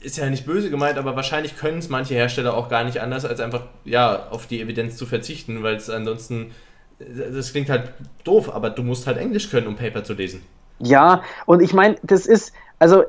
[0.00, 3.24] ist ja nicht böse gemeint, aber wahrscheinlich können es manche Hersteller auch gar nicht anders,
[3.24, 6.52] als einfach ja auf die Evidenz zu verzichten, weil es ansonsten,
[6.98, 7.92] das klingt halt
[8.24, 10.42] doof, aber du musst halt Englisch können, um Paper zu lesen.
[10.78, 13.04] Ja, und ich meine, das ist, also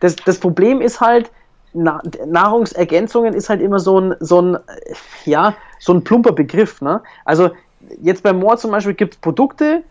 [0.00, 1.30] das, das Problem ist halt,
[1.74, 4.58] Nahrungsergänzungen ist halt immer so ein, so ein,
[5.24, 6.82] ja, so ein plumper Begriff.
[6.82, 7.00] Ne?
[7.24, 7.50] Also
[8.02, 9.82] jetzt beim Moor zum Beispiel gibt es Produkte,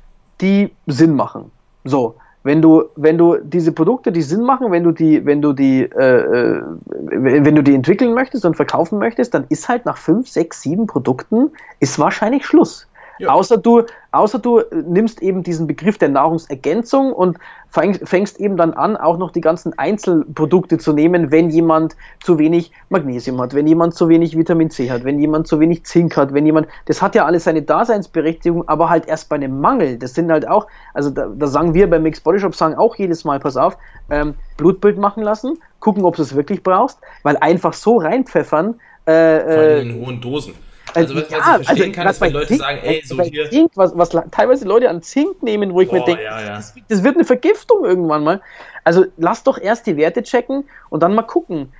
[0.41, 1.51] die Sinn machen.
[1.83, 5.53] So, wenn du, wenn du diese Produkte, die Sinn machen, wenn du die, wenn du
[5.53, 6.61] die, äh, äh
[6.93, 10.87] wenn du die entwickeln möchtest und verkaufen möchtest, dann ist halt nach fünf, sechs, sieben
[10.87, 12.87] Produkten ist wahrscheinlich Schluss.
[13.21, 13.29] Ja.
[13.29, 17.37] Außer, du, außer du nimmst eben diesen Begriff der Nahrungsergänzung und
[17.69, 22.71] fängst eben dann an, auch noch die ganzen Einzelprodukte zu nehmen, wenn jemand zu wenig
[22.89, 26.33] Magnesium hat, wenn jemand zu wenig Vitamin C hat, wenn jemand zu wenig Zink hat,
[26.33, 29.97] wenn jemand, das hat ja alles seine Daseinsberechtigung, aber halt erst bei einem Mangel.
[29.97, 32.95] Das sind halt auch, also da, da sagen wir beim Mixed Body Shop, sagen auch
[32.95, 33.77] jedes Mal, pass auf,
[34.09, 38.75] ähm, Blutbild machen lassen, gucken, ob du es wirklich brauchst, weil einfach so reinpfeffern.
[39.05, 40.53] Äh, Vor allem in hohen Dosen.
[40.93, 43.21] Also, was, ja, was ich verstehen also, kann, ist, wenn Leute Zink, sagen, ey, so
[43.21, 43.49] hier.
[43.49, 46.55] Zink, was, was teilweise Leute an Zink nehmen, wo ich Boah, mir denke, ja, ja.
[46.55, 48.41] das, das, wird eine Vergiftung irgendwann mal.
[48.83, 51.71] Also lass doch erst die Werte checken und dann mal gucken.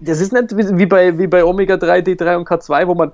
[0.00, 3.12] Das ist nicht wie bei, wie bei Omega-3, D3 und K2, wo man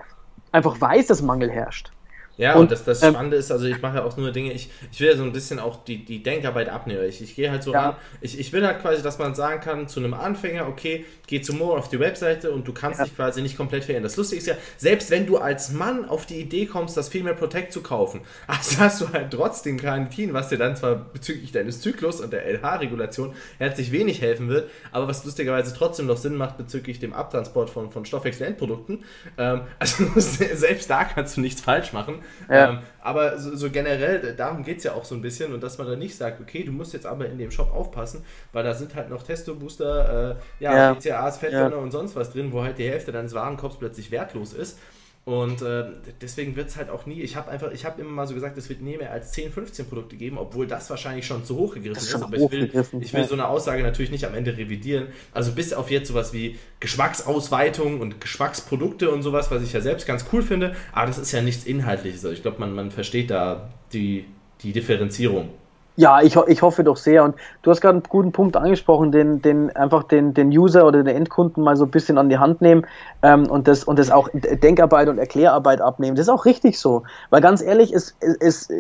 [0.53, 1.93] einfach weiß, dass Mangel herrscht.
[2.39, 4.53] Ja, und, und das, das ähm, Spannende ist, also ich mache ja auch nur Dinge,
[4.53, 7.05] ich, ich will ja so ein bisschen auch die, die Denkarbeit abnehmen.
[7.09, 7.91] Ich, ich gehe halt so ja.
[7.91, 11.41] an, ich, ich will halt quasi, dass man sagen kann zu einem Anfänger, okay, geh
[11.41, 13.05] zu More auf die Webseite und du kannst ja.
[13.07, 14.05] dich quasi nicht komplett verändern.
[14.05, 17.35] Das Lustige ist ja, selbst wenn du als Mann auf die Idee kommst, das Female
[17.35, 21.81] Protect zu kaufen, also hast du halt trotzdem Karantin, was dir dann zwar bezüglich deines
[21.81, 26.59] Zyklus und der LH-Regulation herzlich wenig helfen wird, aber was lustigerweise trotzdem noch Sinn macht
[26.59, 29.05] bezüglich dem Abtransport von, von Stoffwechselendprodukten.
[29.39, 32.23] Ähm, also selbst da kannst du nichts falsch machen.
[32.49, 32.71] Ja.
[32.71, 35.79] Ähm, aber so, so, generell, darum geht es ja auch so ein bisschen und dass
[35.79, 38.75] man dann nicht sagt, okay, du musst jetzt aber in dem Shop aufpassen, weil da
[38.75, 40.93] sind halt noch Testo-Booster, äh, ja, ja.
[40.95, 41.83] BCAAs, Fettburner ja.
[41.83, 44.79] und sonst was drin, wo halt die Hälfte deines Warenkorbs plötzlich wertlos ist.
[45.27, 45.85] Und äh,
[46.21, 48.57] deswegen wird es halt auch nie, ich habe einfach, ich habe immer mal so gesagt,
[48.59, 51.75] es wird nie mehr als 10, 15 Produkte geben, obwohl das wahrscheinlich schon zu hoch
[51.75, 52.15] gegriffen ist.
[52.15, 52.23] ist.
[52.23, 52.71] Aber ich will,
[53.01, 55.09] ich will so eine Aussage natürlich nicht am Ende revidieren.
[55.33, 60.07] Also bis auf jetzt sowas wie Geschmacksausweitung und Geschmacksprodukte und sowas, was ich ja selbst
[60.07, 62.25] ganz cool finde, aber das ist ja nichts Inhaltliches.
[62.25, 64.27] Also ich glaube, man, man versteht da die,
[64.63, 65.51] die Differenzierung.
[65.97, 67.25] Ja, ich, ich hoffe doch sehr.
[67.25, 71.03] Und du hast gerade einen guten Punkt angesprochen, den, den einfach den, den User oder
[71.03, 72.87] den Endkunden mal so ein bisschen an die Hand nehmen
[73.23, 76.17] ähm, und, das, und das auch Denkarbeit und Erklärarbeit abnehmen.
[76.17, 77.03] Das ist auch richtig so.
[77.31, 78.71] Weil ganz ehrlich, ist, ist,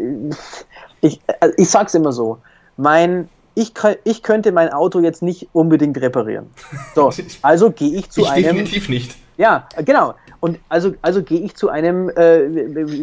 [1.00, 2.38] ich, äh, ich sag's immer so,
[2.76, 3.72] mein, ich,
[4.04, 6.50] ich könnte mein Auto jetzt nicht unbedingt reparieren.
[6.94, 7.10] So,
[7.42, 8.44] also gehe ich zu ich einem.
[8.44, 9.16] Definitiv nicht.
[9.38, 10.14] Ja, genau.
[10.47, 12.44] Und also, also gehe ich zu einem, äh,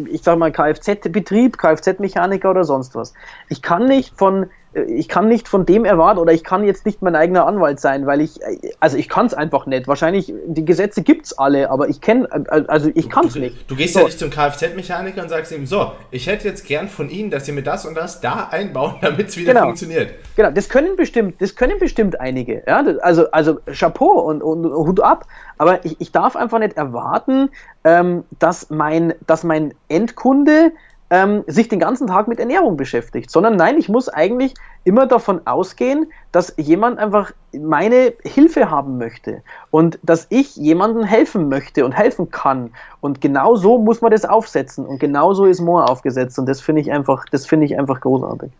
[0.08, 3.12] ich sag mal, Kfz-Betrieb, Kfz-Mechaniker oder sonst was.
[3.50, 7.02] Ich kann nicht von ich kann nicht von dem erwarten oder ich kann jetzt nicht
[7.02, 8.40] mein eigener Anwalt sein, weil ich,
[8.80, 9.86] also ich kann es einfach nicht.
[9.86, 13.70] Wahrscheinlich, die Gesetze gibt es alle, aber ich kenne, also ich kann es nicht.
[13.70, 14.00] Du gehst so.
[14.00, 17.46] ja nicht zum Kfz-Mechaniker und sagst ihm, so, ich hätte jetzt gern von Ihnen, dass
[17.46, 19.66] Sie mir das und das da einbauen, damit es wieder genau.
[19.66, 20.14] funktioniert.
[20.36, 22.62] Genau, das können bestimmt, das können bestimmt einige.
[22.66, 22.84] Ja?
[23.02, 25.26] Also, also Chapeau und, und Hut ab,
[25.58, 27.50] aber ich, ich darf einfach nicht erwarten,
[27.84, 30.72] ähm, dass, mein, dass mein Endkunde
[31.14, 34.52] ähm, sich den ganzen Tag mit Ernährung beschäftigt, sondern nein, ich muss eigentlich
[34.82, 41.48] immer davon ausgehen, dass jemand einfach meine Hilfe haben möchte und dass ich jemandem helfen
[41.48, 42.72] möchte und helfen kann.
[43.00, 46.60] Und genau so muss man das aufsetzen und genau so ist Moore aufgesetzt und das
[46.60, 48.50] finde ich einfach, das finde ich einfach großartig.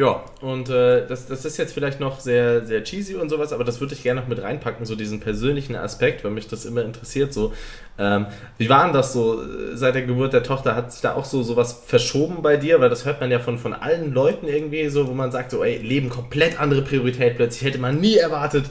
[0.00, 3.64] Ja, und äh, das, das ist jetzt vielleicht noch sehr, sehr cheesy und sowas, aber
[3.64, 6.82] das würde ich gerne noch mit reinpacken, so diesen persönlichen Aspekt, weil mich das immer
[6.82, 7.34] interessiert.
[7.34, 7.52] So,
[7.98, 8.24] ähm,
[8.56, 9.42] wie war denn das so
[9.74, 10.74] seit der Geburt der Tochter?
[10.74, 12.80] Hat sich da auch so sowas verschoben bei dir?
[12.80, 15.62] Weil das hört man ja von, von allen Leuten irgendwie so, wo man sagt, so,
[15.62, 18.70] ey, Leben komplett andere Priorität plötzlich, hätte man nie erwartet.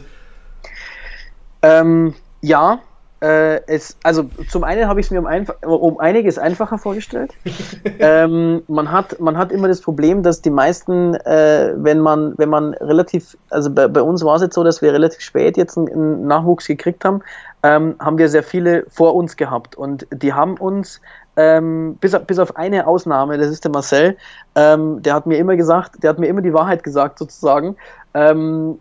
[1.62, 2.82] Ähm, ja,
[3.22, 7.34] äh, es, also zum einen habe ich es mir um, um, einiges einfacher vorgestellt.
[8.00, 12.50] ähm, man, hat, man hat immer das Problem, dass die meisten, äh, wenn man, wenn
[12.50, 15.78] man relativ, also bei, bei uns war es jetzt so, dass wir relativ spät jetzt
[15.78, 17.22] einen, einen Nachwuchs gekriegt haben,
[17.64, 21.02] ähm, haben wir sehr viele vor uns gehabt und die haben uns
[21.40, 24.18] ähm, bis, bis auf eine Ausnahme, das ist der Marcel,
[24.56, 27.78] ähm, der hat mir immer gesagt, der hat mir immer die Wahrheit gesagt sozusagen.
[28.14, 28.80] Ähm,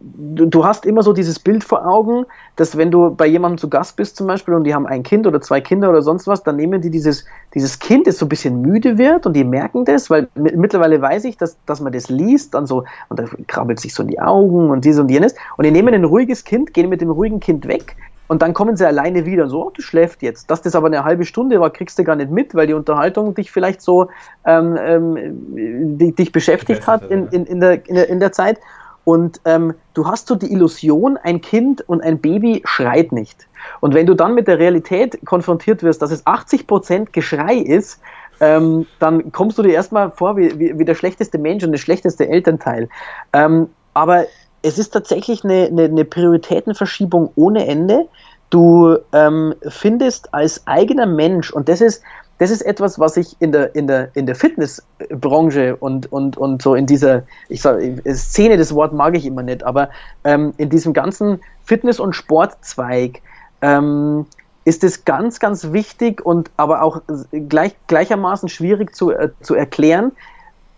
[0.00, 2.24] du, du, hast immer so dieses Bild vor Augen,
[2.56, 5.26] dass wenn du bei jemandem zu Gast bist zum Beispiel und die haben ein Kind
[5.26, 8.30] oder zwei Kinder oder sonst was, dann nehmen die dieses, dieses Kind, das so ein
[8.30, 12.08] bisschen müde wird und die merken das, weil mittlerweile weiß ich, dass, dass man das
[12.08, 15.34] liest, dann so, und da krabbelt sich so in die Augen und dies und jenes
[15.58, 17.94] und die nehmen ein ruhiges Kind, gehen mit dem ruhigen Kind weg
[18.26, 20.50] und dann kommen sie alleine wieder und so, oh, du schläft jetzt.
[20.50, 23.34] Dass das aber eine halbe Stunde war, kriegst du gar nicht mit, weil die Unterhaltung
[23.34, 24.08] dich vielleicht so
[24.46, 28.58] ähm, ähm, die, dich beschäftigt hat in, in, in, der, in, der, in der Zeit.
[29.04, 33.46] Und ähm, du hast so die Illusion, ein Kind und ein Baby schreit nicht.
[33.80, 38.00] Und wenn du dann mit der Realität konfrontiert wirst, dass es 80% Geschrei ist,
[38.40, 41.78] ähm, dann kommst du dir erstmal vor wie, wie, wie, der schlechteste Mensch und der
[41.78, 42.88] schlechteste Elternteil.
[43.32, 44.24] Ähm, aber
[44.64, 48.08] es ist tatsächlich eine, eine, eine Prioritätenverschiebung ohne Ende.
[48.48, 52.02] Du ähm, findest als eigener Mensch, und das ist,
[52.38, 56.62] das ist etwas, was ich in der, in der, in der Fitnessbranche und, und, und
[56.62, 59.90] so in dieser, ich sag, Szene, das Wort mag ich immer nicht, aber
[60.24, 63.20] ähm, in diesem ganzen Fitness- und Sportzweig
[63.60, 64.24] ähm,
[64.64, 67.02] ist es ganz, ganz wichtig und aber auch
[67.50, 70.12] gleich, gleichermaßen schwierig zu, äh, zu erklären,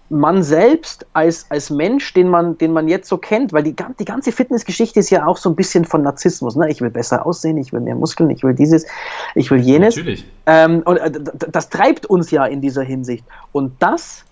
[0.08, 4.04] man selbst als, als Mensch, den man, den man jetzt so kennt, weil die, die
[4.04, 6.54] ganze Fitnessgeschichte ist ja auch so ein bisschen von Narzissmus.
[6.56, 6.70] Ne?
[6.70, 8.86] Ich will besser aussehen, ich will mehr Muskeln, ich will dieses,
[9.34, 9.96] ich will jenes.
[9.96, 10.24] Natürlich.
[10.46, 11.10] Ähm, und äh,
[11.50, 13.24] das treibt uns ja in dieser Hinsicht.
[13.52, 14.24] Und das,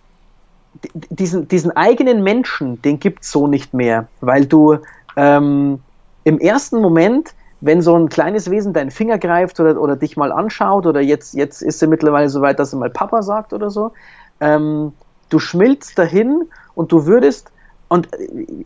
[1.10, 4.78] diesen, diesen eigenen Menschen, den gibt es so nicht mehr, weil du
[5.16, 5.80] ähm,
[6.22, 10.32] im ersten Moment wenn so ein kleines Wesen deinen Finger greift oder, oder dich mal
[10.32, 13.70] anschaut oder jetzt, jetzt ist sie mittlerweile so weit, dass sie mal Papa sagt oder
[13.70, 13.92] so,
[14.40, 14.92] ähm,
[15.34, 17.50] du schmilzt dahin und du würdest,
[17.88, 18.08] und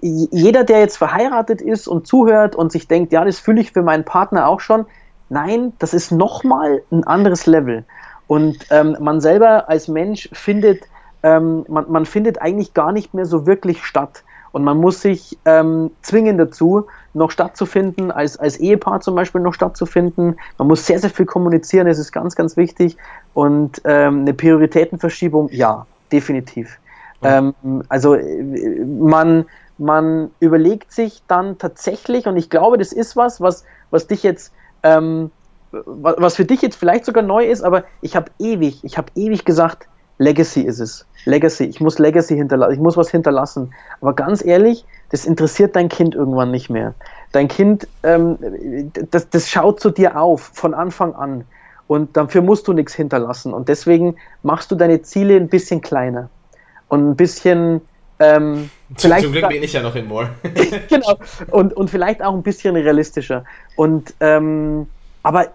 [0.01, 3.83] jeder, der jetzt verheiratet ist und zuhört und sich denkt, ja, das fühle ich für
[3.83, 4.87] meinen Partner auch schon,
[5.29, 7.85] nein, das ist nochmal ein anderes Level.
[8.27, 10.85] Und ähm, man selber als Mensch findet,
[11.23, 14.23] ähm, man, man findet eigentlich gar nicht mehr so wirklich statt.
[14.53, 19.55] Und man muss sich ähm, zwingen dazu, noch stattzufinden, als, als Ehepaar zum Beispiel noch
[19.55, 20.37] stattzufinden.
[20.59, 22.97] Man muss sehr, sehr viel kommunizieren, das ist ganz, ganz wichtig.
[23.35, 26.79] Und ähm, eine Prioritätenverschiebung, ja, definitiv.
[27.21, 27.55] Mhm.
[27.63, 28.17] Ähm, also
[28.87, 29.47] man,
[29.79, 34.53] man überlegt sich dann tatsächlich, und ich glaube, das ist was, was, was dich jetzt,
[34.83, 35.31] ähm,
[35.71, 39.45] was für dich jetzt vielleicht sogar neu ist, aber ich habe ewig, ich habe ewig
[39.45, 39.87] gesagt,
[40.19, 41.07] Legacy ist es.
[41.25, 43.73] Legacy, ich muss Legacy hinterlassen, ich muss was hinterlassen.
[44.01, 46.95] Aber ganz ehrlich, das interessiert dein Kind irgendwann nicht mehr.
[47.33, 48.37] Dein Kind, ähm,
[49.11, 51.45] das, das schaut zu dir auf von Anfang an.
[51.89, 53.53] Und dafür musst du nichts hinterlassen.
[53.53, 56.31] Und deswegen machst du deine Ziele ein bisschen kleiner.
[56.89, 57.81] Und ein bisschen.
[58.21, 60.31] Ähm, vielleicht Zum Glück bin ich ja noch in Moore.
[60.89, 61.17] genau.
[61.51, 63.45] Und, und vielleicht auch ein bisschen realistischer.
[63.75, 64.87] Und ähm,
[65.23, 65.47] aber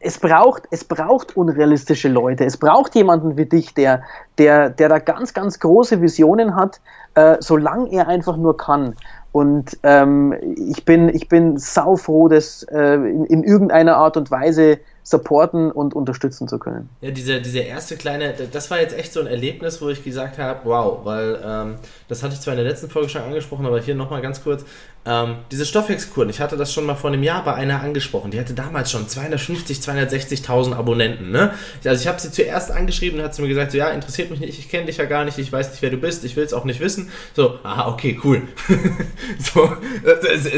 [0.00, 2.44] es braucht, es braucht unrealistische Leute.
[2.44, 4.02] Es braucht jemanden wie dich, der,
[4.38, 6.80] der, der da ganz, ganz große Visionen hat,
[7.14, 8.94] äh, solange er einfach nur kann.
[9.32, 14.78] Und ähm, ich bin, ich bin saufroh, das äh, in, in irgendeiner Art und Weise
[15.06, 16.88] supporten und unterstützen zu können.
[17.00, 20.36] Ja, dieser, dieser erste kleine, das war jetzt echt so ein Erlebnis, wo ich gesagt
[20.36, 21.76] habe, wow, weil ähm,
[22.08, 24.64] das hatte ich zwar in der letzten Folge schon angesprochen, aber hier nochmal ganz kurz,
[25.06, 28.40] ähm, diese Stoffwechselkuren, ich hatte das schon mal vor einem Jahr bei einer angesprochen, die
[28.40, 31.52] hatte damals schon 250, 260.000 Abonnenten, ne?
[31.84, 34.40] Also ich habe sie zuerst angeschrieben und hat sie mir gesagt, so, ja, interessiert mich
[34.40, 36.44] nicht, ich kenne dich ja gar nicht, ich weiß nicht, wer du bist, ich will
[36.44, 37.10] es auch nicht wissen.
[37.34, 38.42] So, aha, okay, cool.
[39.38, 39.76] so,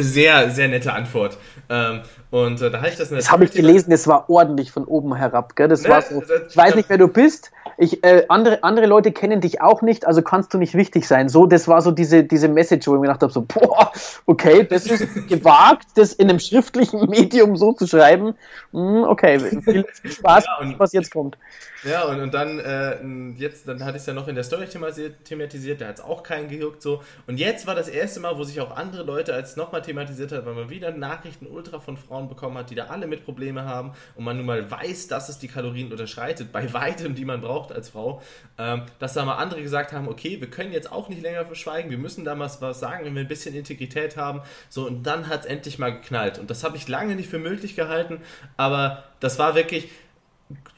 [0.01, 1.36] sehr, sehr nette Antwort.
[1.68, 3.09] Ähm, und äh, da habe ich das.
[3.09, 5.68] Das habe ich gelesen, das war ordentlich von oben herab, gell?
[5.68, 6.22] Das ne, war so.
[6.49, 7.51] Ich weiß nicht, wer du bist.
[7.78, 11.28] Ich, äh, andere, andere Leute kennen dich auch nicht, also kannst du nicht wichtig sein.
[11.28, 13.92] So, das war so diese, diese Message, wo ich mir gedacht habe: so, boah,
[14.26, 14.38] okay,
[14.68, 18.34] das ist gewagt, das in einem schriftlichen Medium so zu schreiben.
[18.72, 21.36] Hm, okay, viel Spaß, ja, was jetzt kommt.
[21.85, 22.99] Ja, und, und dann, äh,
[23.37, 26.24] jetzt, dann hatte ich es ja noch in der Story thematisiert, da hat es auch
[26.24, 27.05] keinen gejuckt so.
[27.29, 30.45] Und jetzt war das erste Mal, wo sich auch andere Leute als nochmal thematisiert hat,
[30.45, 33.93] weil man wieder Nachrichten ultra von Frauen bekommen hat, die da alle mit Probleme haben
[34.16, 37.70] und man nun mal weiß, dass es die Kalorien unterschreitet, bei weitem, die man braucht
[37.70, 38.22] als Frau,
[38.59, 41.93] ähm, dass da mal andere gesagt haben, okay, wir können jetzt auch nicht länger verschweigen,
[41.93, 44.43] wir müssen da mal was sagen, wenn wir ein bisschen Integrität haben.
[44.68, 46.39] So, und dann hat es endlich mal geknallt.
[46.39, 48.20] Und das habe ich lange nicht für möglich gehalten,
[48.57, 49.89] aber das war wirklich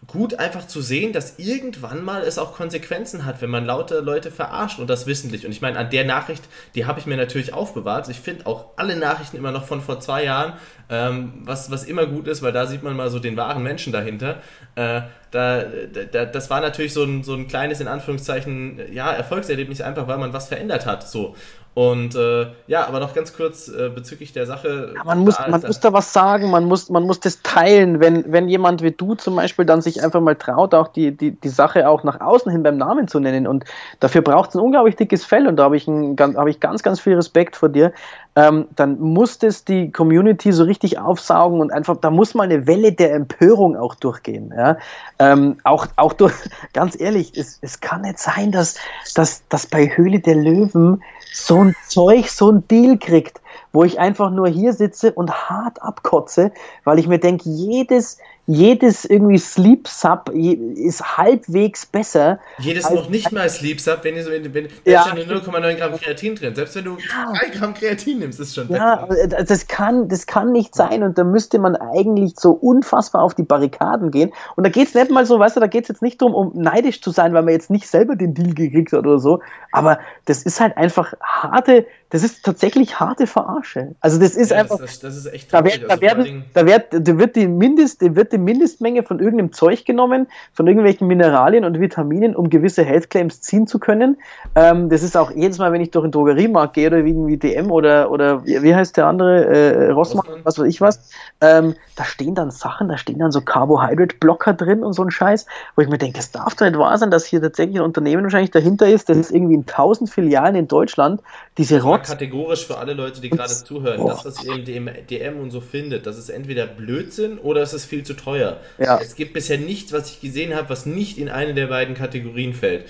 [0.06, 4.32] gut einfach zu sehen, dass irgendwann mal es auch Konsequenzen hat, wenn man laute Leute
[4.32, 5.46] verarscht und das wissentlich.
[5.46, 6.42] Und ich meine, an der Nachricht,
[6.74, 8.08] die habe ich mir natürlich aufbewahrt.
[8.08, 10.54] Ich finde auch alle Nachrichten immer noch von vor zwei Jahren,
[10.88, 13.92] ähm, was, was immer gut ist, weil da sieht man mal so den wahren Menschen
[13.92, 14.42] dahinter.
[14.74, 15.64] Äh, da,
[16.10, 20.18] da, das war natürlich so ein, so ein kleines, in Anführungszeichen, ja, Erfolgserlebnis, einfach weil
[20.18, 21.08] man was verändert hat.
[21.08, 21.36] So.
[21.80, 24.92] Und äh, ja, aber noch ganz kurz äh, bezüglich der Sache.
[24.94, 28.00] Ja, man muss, da, man muss da was sagen, man muss, man muss das teilen.
[28.00, 31.30] Wenn, wenn jemand wie du zum Beispiel dann sich einfach mal traut, auch die, die,
[31.30, 33.46] die Sache auch nach außen hin beim Namen zu nennen.
[33.46, 33.64] Und
[33.98, 37.00] dafür braucht es ein unglaublich dickes Fell und da habe ich, hab ich ganz, ganz
[37.00, 37.94] viel Respekt vor dir.
[38.36, 42.66] Ähm, dann muss das die Community so richtig aufsaugen und einfach, da muss mal eine
[42.66, 44.52] Welle der Empörung auch durchgehen.
[44.56, 44.76] Ja?
[45.18, 46.34] Ähm, auch, auch durch,
[46.72, 48.76] ganz ehrlich, es, es kann nicht sein, dass,
[49.14, 51.02] dass, dass bei Höhle der Löwen
[51.32, 53.40] so ein Zeug, so ein Deal kriegt,
[53.72, 56.52] wo ich einfach nur hier sitze und hart abkotze,
[56.84, 58.18] weil ich mir denke, jedes,
[58.50, 62.40] jedes irgendwie Sleep Sub ist halbwegs besser.
[62.58, 65.04] Jedes noch nicht mal Sleep Sub, wenn, so, wenn, wenn ja.
[65.04, 66.54] da ist ja nur 0,9 Gramm Kreatin drin.
[66.54, 67.32] Selbst wenn du ja.
[67.38, 69.08] 3 Gramm Kreatin nimmst, ist schon besser.
[69.20, 73.34] Ja, das kann, das kann nicht sein und da müsste man eigentlich so unfassbar auf
[73.34, 74.32] die Barrikaden gehen.
[74.56, 76.34] Und da geht es nicht mal so, weißt du, da geht es jetzt nicht darum,
[76.34, 79.40] um neidisch zu sein, weil man jetzt nicht selber den Deal gekriegt hat oder so,
[79.70, 83.94] aber das ist halt einfach harte, das ist tatsächlich harte Verarsche.
[84.00, 84.78] Also das ist ja, einfach.
[84.78, 85.52] Das, das, ist echt.
[85.52, 89.04] Da, wird, also da, werden, da, wird, da wird die Mindest, da wird die Mindestmenge
[89.04, 93.78] von irgendeinem Zeug genommen, von irgendwelchen Mineralien und Vitaminen, um gewisse Health Claims ziehen zu
[93.78, 94.16] können.
[94.56, 97.70] Ähm, das ist auch jedes Mal, wenn ich durch den Drogeriemarkt gehe oder irgendwie DM
[97.70, 102.34] oder, oder wie heißt der andere, äh, Rossmann, was weiß ich was, ähm, da stehen
[102.34, 105.46] dann Sachen, da stehen dann so Carbohydrate-Blocker drin und so ein Scheiß,
[105.76, 108.24] wo ich mir denke, es darf doch nicht wahr sein, dass hier tatsächlich ein Unternehmen
[108.24, 111.20] wahrscheinlich dahinter ist, das ist irgendwie in tausend Filialen in Deutschland
[111.58, 112.08] diese Rotz.
[112.08, 116.06] Kategorisch für alle Leute, die gerade zuhören, das, was ihr im DM und so findet,
[116.06, 118.58] das ist entweder Blödsinn oder es ist viel zu teuer.
[118.78, 118.98] Ja.
[119.00, 122.54] Es gibt bisher nichts, was ich gesehen habe, was nicht in eine der beiden Kategorien
[122.54, 122.86] fällt.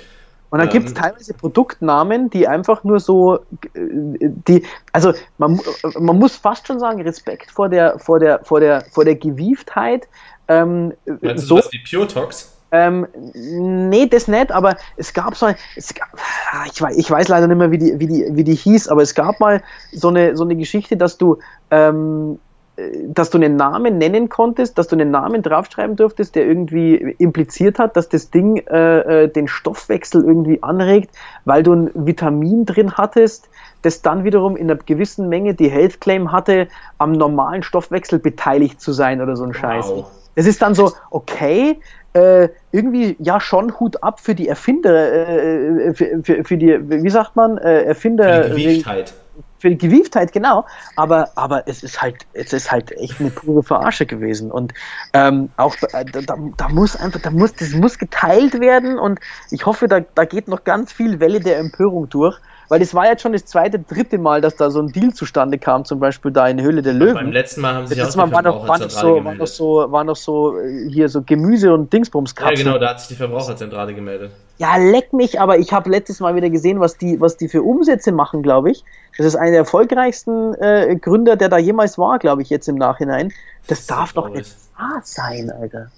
[0.50, 3.38] Und dann ähm, gibt es teilweise Produktnamen, die einfach nur so, äh,
[3.74, 5.60] die, also man,
[5.98, 10.08] man muss fast schon sagen, Respekt vor der, vor der, vor der, vor der Gewieftheit.
[10.48, 12.52] Ähm, Meinst so, du sowas wie Pure Talks?
[12.72, 16.08] Ähm, nee, das nicht, aber es gab so, es gab,
[16.72, 19.02] ich, weiß, ich weiß leider nicht mehr, wie die, wie, die, wie die hieß, aber
[19.02, 19.62] es gab mal
[19.92, 21.38] so eine, so eine Geschichte, dass du,
[21.70, 22.38] ähm,
[23.04, 27.78] dass du einen Namen nennen konntest, dass du einen Namen draufschreiben durftest, der irgendwie impliziert
[27.78, 31.10] hat, dass das Ding äh, äh, den Stoffwechsel irgendwie anregt,
[31.44, 33.48] weil du ein Vitamin drin hattest,
[33.82, 36.68] das dann wiederum in einer gewissen Menge die Health Claim hatte,
[36.98, 39.88] am normalen Stoffwechsel beteiligt zu sein oder so ein Scheiß.
[39.88, 40.10] Wow.
[40.36, 41.80] Es ist dann so, okay,
[42.12, 46.78] äh, irgendwie ja schon Hut ab für die Erfinder, äh, äh für, für, für, die,
[46.88, 48.44] wie sagt man, äh, Erfinder.
[48.44, 49.14] Für die Gewieftheit
[49.60, 50.66] für die Gewieftheit, genau.
[50.96, 54.50] Aber, aber es ist halt, es ist halt echt eine pure Verarsche gewesen.
[54.50, 54.72] Und
[55.12, 59.66] ähm, auch äh, da, da muss einfach, da muss, das muss geteilt werden und ich
[59.66, 62.38] hoffe, da, da geht noch ganz viel Welle der Empörung durch.
[62.70, 65.58] Weil das war jetzt schon das zweite, dritte Mal, dass da so ein Deal zustande
[65.58, 67.14] kam, zum Beispiel da in Höhle der Löwen.
[67.14, 69.46] beim letzten Mal haben sie sich auch Mal war noch, war, noch so, war noch
[69.48, 73.08] so, war noch so äh, hier so Gemüse und Dingsbums Ja, genau, da hat sich
[73.08, 74.30] die Verbraucherzentrale gemeldet.
[74.58, 77.64] Ja, leck mich, aber ich habe letztes Mal wieder gesehen, was die, was die für
[77.64, 78.84] Umsätze machen, glaube ich.
[79.18, 82.76] Das ist einer der erfolgreichsten äh, Gründer, der da jemals war, glaube ich, jetzt im
[82.76, 83.32] Nachhinein.
[83.66, 85.90] Das, das darf doch nicht wahr sein, Alter.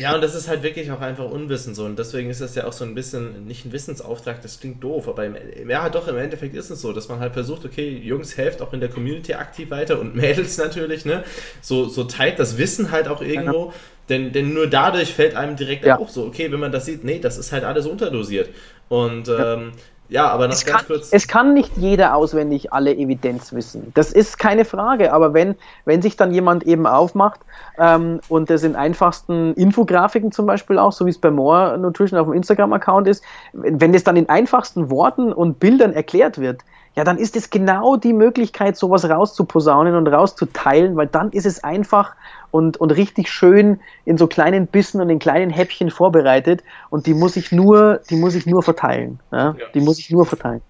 [0.00, 1.84] Ja, und das ist halt wirklich auch einfach Unwissen so.
[1.84, 5.08] Und deswegen ist das ja auch so ein bisschen, nicht ein Wissensauftrag, das klingt doof,
[5.08, 5.36] aber im,
[5.68, 8.72] ja, doch, im Endeffekt ist es so, dass man halt versucht, okay, Jungs, helft auch
[8.72, 11.22] in der Community aktiv weiter und Mädels natürlich, ne?
[11.60, 13.66] So, so teilt das Wissen halt auch irgendwo.
[13.66, 13.74] Ja.
[14.08, 15.98] Denn, denn nur dadurch fällt einem direkt ja.
[15.98, 18.48] auch so, okay, wenn man das sieht, nee, das ist halt alles unterdosiert.
[18.88, 19.72] Und ähm,
[20.10, 21.08] ja, aber noch es ganz kann, kurz.
[21.12, 23.92] Es kann nicht jeder auswendig alle Evidenz wissen.
[23.94, 25.12] Das ist keine Frage.
[25.12, 25.54] Aber wenn,
[25.84, 27.40] wenn sich dann jemand eben aufmacht
[27.78, 32.18] ähm, und das in einfachsten Infografiken zum Beispiel auch, so wie es bei More Nutrition
[32.18, 36.62] auf dem Instagram-Account ist, wenn das dann in einfachsten Worten und Bildern erklärt wird,
[36.96, 41.62] ja, dann ist es genau die Möglichkeit, sowas rauszuposaunen und rauszuteilen, weil dann ist es
[41.62, 42.14] einfach
[42.50, 47.14] und, und richtig schön in so kleinen Bissen und in kleinen Häppchen vorbereitet und die
[47.14, 49.20] muss ich nur, die muss ich nur verteilen.
[49.32, 49.54] Ja?
[49.58, 49.66] ja.
[49.74, 50.62] Die muss ich nur verteilen.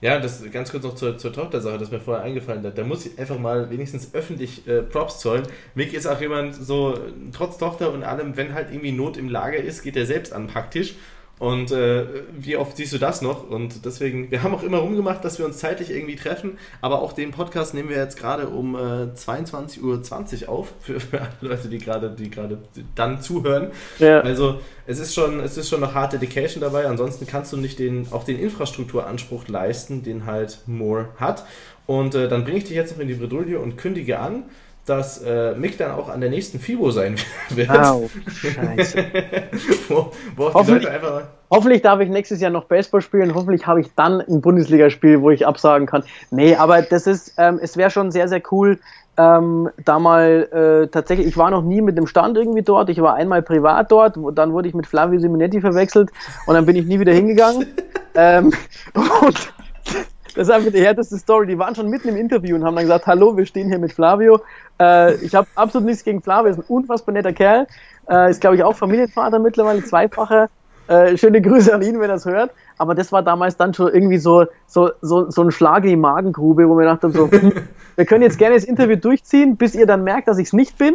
[0.00, 2.78] Ja, das ganz kurz noch zur, zur Tochtersache, das mir vorher eingefallen hat.
[2.78, 5.42] Da muss ich einfach mal wenigstens öffentlich äh, Props zollen.
[5.74, 6.96] Mick ist auch jemand so,
[7.32, 10.46] trotz Tochter und allem, wenn halt irgendwie Not im Lager ist, geht er selbst an
[10.46, 10.94] den Packtisch
[11.38, 12.04] und äh,
[12.36, 13.48] wie oft siehst du das noch?
[13.48, 17.12] Und deswegen, wir haben auch immer rumgemacht, dass wir uns zeitlich irgendwie treffen, aber auch
[17.12, 18.78] den Podcast nehmen wir jetzt gerade um äh,
[19.14, 22.58] 22.20 Uhr auf, für, für alle Leute, die gerade die gerade
[22.94, 23.70] dann zuhören.
[23.98, 24.20] Ja.
[24.20, 27.78] Also es ist schon, es ist schon noch harte Dedication dabei, ansonsten kannst du nicht
[27.78, 31.44] den, auch den Infrastrukturanspruch leisten, den halt Moore hat.
[31.86, 34.44] Und äh, dann bringe ich dich jetzt noch in die Bredouille und kündige an,
[34.88, 37.16] dass äh, Mick dann auch an der nächsten FIBO sein
[37.50, 37.70] wird.
[37.70, 39.04] Au, scheiße.
[39.88, 40.88] wo, wo hoffentlich,
[41.50, 43.34] hoffentlich, darf ich nächstes Jahr noch Baseball spielen.
[43.34, 46.04] Hoffentlich habe ich dann ein Bundesligaspiel, wo ich absagen kann.
[46.30, 48.78] Nee, aber das ist, ähm, es wäre schon sehr, sehr cool,
[49.18, 53.02] ähm, da mal äh, tatsächlich, ich war noch nie mit dem Stand irgendwie dort, ich
[53.02, 56.10] war einmal privat dort, dann wurde ich mit Flavio Simonetti verwechselt
[56.46, 57.66] und dann bin ich nie wieder hingegangen.
[58.14, 58.52] ähm,
[58.94, 59.52] und
[60.38, 61.48] das ist einfach die härteste Story.
[61.48, 63.92] Die waren schon mitten im Interview und haben dann gesagt, hallo, wir stehen hier mit
[63.92, 64.40] Flavio.
[64.80, 67.66] Äh, ich habe absolut nichts gegen Flavio, ist ein unfassbar netter Kerl.
[68.08, 70.48] Äh, ist, glaube ich, auch Familienvater mittlerweile, zweifacher.
[70.86, 72.52] Äh, schöne Grüße an ihn, wenn er das hört.
[72.78, 75.96] Aber das war damals dann schon irgendwie so, so, so, so ein Schlag in die
[75.96, 77.52] Magengrube, wo wir dachten so, hm,
[77.96, 80.78] wir können jetzt gerne das Interview durchziehen, bis ihr dann merkt, dass ich es nicht
[80.78, 80.94] bin.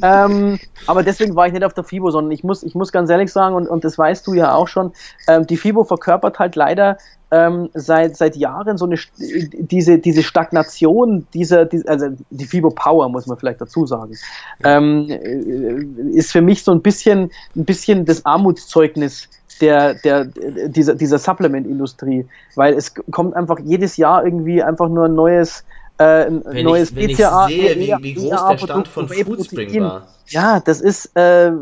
[0.00, 3.10] Ähm, aber deswegen war ich nicht auf der FIBO, sondern ich muss, ich muss ganz
[3.10, 4.92] ehrlich sagen, und, und das weißt du ja auch schon,
[5.26, 6.98] ähm, die FIBO verkörpert halt leider
[7.30, 13.08] ähm, seit, seit Jahren so eine diese, diese Stagnation, dieser, die, also die FIBO Power,
[13.08, 14.16] muss man vielleicht dazu sagen,
[14.62, 19.28] ähm, äh, ist für mich so ein bisschen, ein bisschen das Armutszeugnis
[19.60, 20.26] der, der,
[20.68, 25.64] dieser, dieser Supplement-Industrie, weil es kommt einfach jedes Jahr irgendwie einfach nur ein neues,
[25.98, 27.48] äh, ein wenn neues ich, wenn BCA.
[27.48, 30.06] Ich sehe, wie, wie groß der Stand von Foodspring war.
[30.28, 31.52] Ja, das ist äh,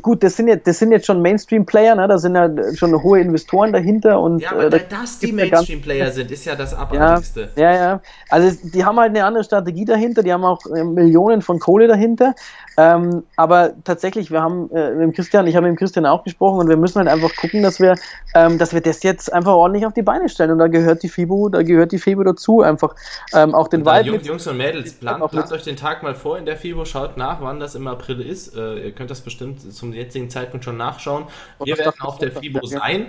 [0.00, 2.08] gut, das sind, jetzt, das sind jetzt schon Mainstream-Player, ne?
[2.08, 4.20] da sind ja schon hohe Investoren dahinter.
[4.20, 7.50] Und, ja, aber äh, dass die Mainstream-Player sind, ist ja das Abartigste.
[7.56, 8.00] Ja, ja, ja.
[8.30, 11.88] Also die haben halt eine andere Strategie dahinter, die haben auch äh, Millionen von Kohle
[11.88, 12.34] dahinter.
[12.78, 16.24] Ähm, aber tatsächlich, wir haben äh, mit dem Christian, ich habe mit dem Christian auch
[16.24, 17.96] gesprochen und wir müssen halt einfach gucken, dass wir,
[18.34, 20.50] ähm, dass wir das jetzt einfach ordentlich auf die Beine stellen.
[20.50, 22.94] Und da gehört die FIBO, da gehört die FIBO dazu, einfach
[23.34, 24.06] ähm, auch den Wald.
[24.06, 27.16] Jungs, Jungs und Mädels, plant, plant euch den Tag mal vor in der FIBO, schaut
[27.16, 28.54] nach, wann das im April ist.
[28.56, 31.24] Äh, ihr könnt das bestimmt zum jetzigen Zeitpunkt schon nachschauen.
[31.62, 33.06] Wir werden auf der FIBO sein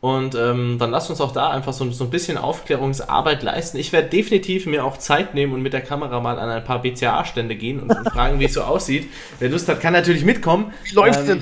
[0.00, 3.78] und ähm, dann lasst uns auch da einfach so, so ein bisschen Aufklärungsarbeit leisten.
[3.78, 6.82] Ich werde definitiv mir auch Zeit nehmen und mit der Kamera mal an ein paar
[6.82, 9.08] BCA-Stände gehen und, und fragen, wie es so aussieht.
[9.38, 10.72] Wer Lust hat, kann natürlich mitkommen.
[10.84, 11.40] Wie läuft ähm,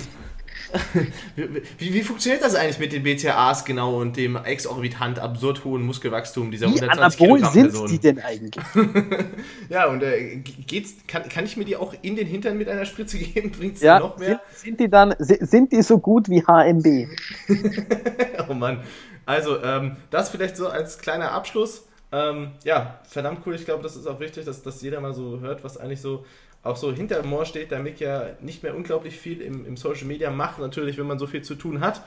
[1.79, 6.51] wie, wie, funktioniert das eigentlich mit den BCAAs genau und dem exorbitant absurd hohen Muskelwachstum
[6.51, 8.65] dieser wie 120 Anabol sind die denn eigentlich?
[9.69, 12.85] ja, und äh, geht's, kann, kann ich mir die auch in den Hintern mit einer
[12.85, 13.51] Spritze geben?
[13.51, 14.41] Bringt es ja, noch mehr?
[14.51, 17.09] Sind, sind, die dann, sind die so gut wie HMB?
[18.49, 18.81] oh Mann.
[19.25, 21.87] Also, ähm, das vielleicht so als kleiner Abschluss.
[22.13, 23.55] Ähm, ja, verdammt cool.
[23.57, 26.25] Ich glaube, das ist auch wichtig, dass, dass jeder mal so hört, was eigentlich so
[26.67, 30.07] auch so hinter Moore steht, da Mick ja nicht mehr unglaublich viel im, im Social
[30.07, 32.03] Media macht, natürlich, wenn man so viel zu tun hat.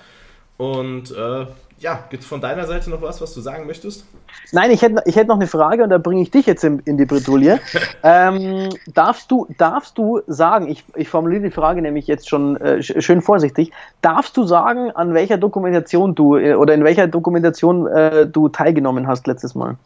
[0.59, 1.45] Und äh,
[1.79, 4.05] ja, gibt es von deiner Seite noch was, was du sagen möchtest?
[4.51, 6.79] Nein, ich hätte, ich hätte noch eine Frage und da bringe ich dich jetzt in,
[6.79, 7.61] in die Bredouille.
[8.03, 12.83] ähm, darfst, du, darfst du sagen, ich, ich formuliere die Frage nämlich jetzt schon äh,
[12.83, 18.27] schön vorsichtig, darfst du sagen, an welcher Dokumentation du äh, oder in welcher Dokumentation äh,
[18.27, 19.77] du teilgenommen hast letztes Mal?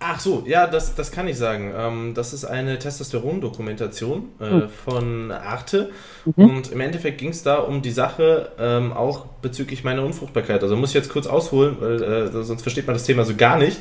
[0.00, 1.72] Ach so, ja, das, das kann ich sagen.
[1.76, 4.68] Ähm, das ist eine Testosteron-Dokumentation äh, mhm.
[4.68, 5.90] von Arte.
[6.24, 6.44] Mhm.
[6.44, 10.62] Und im Endeffekt ging es da um die Sache ähm, auch bezüglich meiner Unfruchtbarkeit.
[10.62, 13.58] Also muss ich jetzt kurz ausholen, weil äh, sonst versteht man das Thema so gar
[13.58, 13.80] nicht.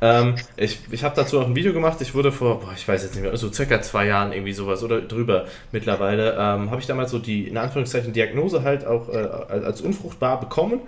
[0.00, 2.00] Ähm, ich ich habe dazu auch ein Video gemacht.
[2.00, 4.82] Ich wurde vor, boah, ich weiß jetzt nicht mehr, so circa zwei Jahren irgendwie sowas
[4.82, 9.16] oder drüber mittlerweile, ähm, habe ich damals so die, in Anführungszeichen, Diagnose halt auch äh,
[9.18, 10.80] als unfruchtbar bekommen.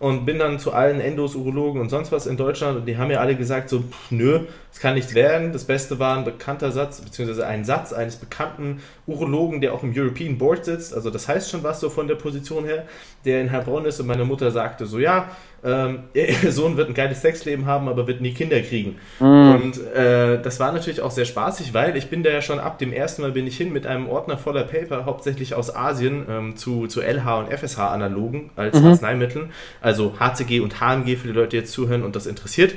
[0.00, 3.08] Und bin dann zu allen Endos, Urologen und sonst was in Deutschland und die haben
[3.08, 4.40] mir alle gesagt, so, pff, nö,
[4.72, 5.52] es kann nichts werden.
[5.52, 9.92] Das Beste war ein bekannter Satz, beziehungsweise ein Satz eines bekannten Urologen, der auch im
[9.94, 12.86] European Board sitzt, also das heißt schon was so von der Position her,
[13.26, 15.28] der in Heilbronn ist und meine Mutter sagte so, ja,
[15.64, 18.96] ähm, ihr Sohn wird ein geiles Sexleben haben, aber wird nie Kinder kriegen.
[19.18, 19.54] Mhm.
[19.54, 22.78] Und äh, das war natürlich auch sehr spaßig, weil ich bin da ja schon ab
[22.78, 26.56] dem ersten Mal bin ich hin mit einem Ordner voller Paper, hauptsächlich aus Asien, ähm,
[26.56, 28.86] zu, zu LH und FSH-Analogen als mhm.
[28.86, 29.50] Arzneimitteln,
[29.80, 32.74] also HCG und HMG für die Leute, die jetzt zuhören und das interessiert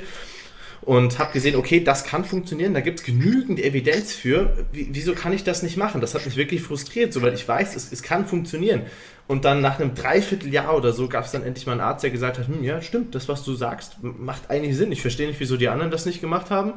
[0.84, 4.54] und habe gesehen, okay, das kann funktionieren, da gibt es genügend Evidenz für.
[4.72, 6.00] Wie, wieso kann ich das nicht machen?
[6.00, 8.82] Das hat mich wirklich frustriert, so, weil ich weiß, es, es kann funktionieren.
[9.26, 12.10] Und dann nach einem Dreivierteljahr oder so gab es dann endlich mal einen Arzt, der
[12.10, 14.92] gesagt hat, hm, ja, stimmt, das, was du sagst, macht eigentlich Sinn.
[14.92, 16.74] Ich verstehe nicht, wieso die anderen das nicht gemacht haben.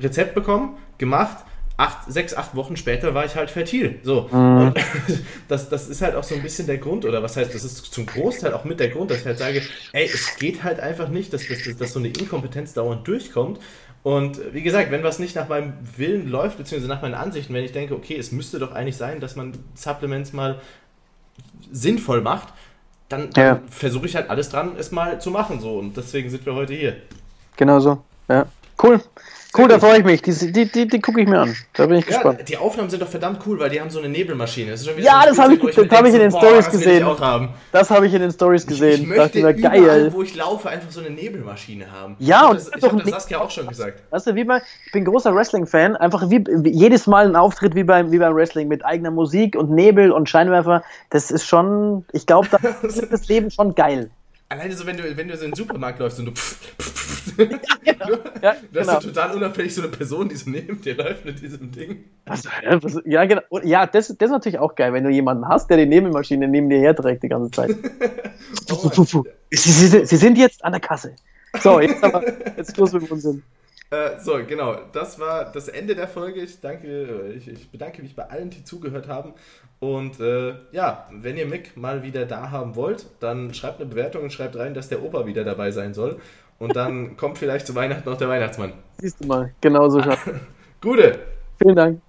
[0.00, 1.44] Rezept bekommen, gemacht,
[1.76, 4.00] acht, sechs, acht Wochen später war ich halt fertil.
[4.02, 4.28] So.
[4.32, 4.58] Mhm.
[4.58, 4.78] Und
[5.48, 7.78] das, das ist halt auch so ein bisschen der Grund, oder was heißt, das ist
[7.92, 9.62] zum Großteil auch mit der Grund, dass ich halt sage,
[9.92, 13.60] ey, es geht halt einfach nicht, dass, dass, dass so eine Inkompetenz dauernd durchkommt.
[14.02, 17.64] Und wie gesagt, wenn was nicht nach meinem Willen läuft, beziehungsweise nach meinen Ansichten, wenn
[17.64, 20.60] ich denke, okay, es müsste doch eigentlich sein, dass man Supplements mal
[21.70, 22.48] sinnvoll macht,
[23.08, 23.60] dann, dann ja.
[23.70, 25.60] versuche ich halt alles dran, es mal zu machen.
[25.60, 25.78] So.
[25.78, 26.96] Und deswegen sind wir heute hier.
[27.56, 28.02] Genau so.
[28.28, 28.46] Ja.
[28.82, 29.00] Cool.
[29.56, 30.22] Cool, da freue ich mich.
[30.22, 31.56] Die, die, die, die gucke ich mir an.
[31.72, 32.46] Da bin ich ja, gespannt.
[32.46, 34.72] Die Aufnahmen sind doch verdammt cool, weil die haben so eine Nebelmaschine.
[34.72, 37.06] Das ja, so das habe ich, hab ich in den Stories gesehen.
[37.72, 38.94] Das habe ich in den Stories gesehen.
[38.94, 40.12] Ich, ich möchte das überall, geil.
[40.12, 42.16] wo ich laufe, einfach so eine Nebelmaschine haben.
[42.18, 44.02] Ja, und das, ich habe das Saskia auch schon gesagt.
[44.10, 45.96] Weißt du, wie bei, ich bin großer Wrestling-Fan.
[45.96, 49.70] Einfach wie, jedes Mal ein Auftritt wie beim, wie beim Wrestling mit eigener Musik und
[49.70, 50.82] Nebel und Scheinwerfer.
[51.08, 54.10] Das ist schon, ich glaube, da ist das Leben schon geil.
[54.48, 56.32] Alleine so, wenn du, wenn du so in den Supermarkt läufst und du.
[56.32, 57.38] Pff, pff, pff,
[57.84, 58.18] ja, genau.
[58.42, 59.00] ja, du hast genau.
[59.00, 62.04] so total unauffällig so eine Person, die so neben dir läuft mit diesem Ding.
[62.26, 62.44] Was,
[63.04, 63.42] ja, genau.
[63.64, 66.70] Ja, das, das ist natürlich auch geil, wenn du jemanden hast, der die Nebelmaschine neben
[66.70, 67.74] dir herträgt die ganze Zeit.
[68.70, 68.90] oh,
[69.50, 71.16] sie, sie, sie, sind jetzt an der Kasse.
[71.60, 72.22] So, jetzt, aber,
[72.56, 73.42] jetzt Schluss mit dem Unsinn.
[73.90, 74.76] Äh, so, genau.
[74.92, 76.40] Das war das Ende der Folge.
[76.40, 79.34] Ich, danke, ich, ich bedanke mich bei allen, die zugehört haben.
[79.78, 84.24] Und äh, ja, wenn ihr Mick mal wieder da haben wollt, dann schreibt eine Bewertung
[84.24, 86.18] und schreibt rein, dass der Opa wieder dabei sein soll.
[86.58, 88.72] Und dann kommt vielleicht zu Weihnachten noch der Weihnachtsmann.
[88.98, 90.00] Siehst du mal, genau so
[90.80, 91.18] Gute.
[91.58, 92.00] Vielen Dank.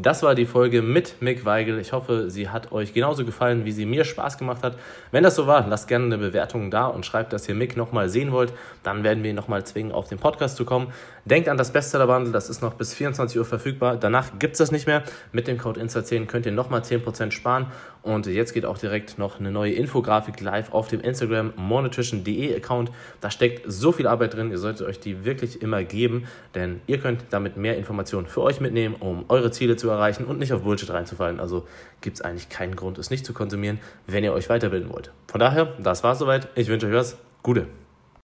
[0.00, 1.80] Das war die Folge mit Mick Weigel.
[1.80, 4.76] Ich hoffe, sie hat euch genauso gefallen, wie sie mir Spaß gemacht hat.
[5.10, 8.08] Wenn das so war, lasst gerne eine Bewertung da und schreibt, dass ihr Mick nochmal
[8.08, 8.52] sehen wollt.
[8.84, 10.92] Dann werden wir ihn nochmal zwingen, auf den Podcast zu kommen.
[11.24, 13.96] Denkt an das Bestseller-Bundle, das ist noch bis 24 Uhr verfügbar.
[13.96, 15.02] Danach gibt es das nicht mehr.
[15.32, 17.66] Mit dem Code INSTA10 könnt ihr nochmal 10% sparen.
[18.02, 22.90] Und jetzt geht auch direkt noch eine neue Infografik live auf dem Instagram monetrition.de Account.
[23.20, 26.98] Da steckt so viel Arbeit drin, ihr solltet euch die wirklich immer geben, denn ihr
[26.98, 30.62] könnt damit mehr Informationen für euch mitnehmen, um eure Ziele zu erreichen und nicht auf
[30.62, 31.40] Bullshit reinzufallen.
[31.40, 31.66] Also
[32.00, 35.10] gibt es eigentlich keinen Grund, es nicht zu konsumieren, wenn ihr euch weiterbilden wollt.
[35.26, 36.48] Von daher, das war soweit.
[36.54, 37.18] Ich wünsche euch was.
[37.42, 37.66] Gute.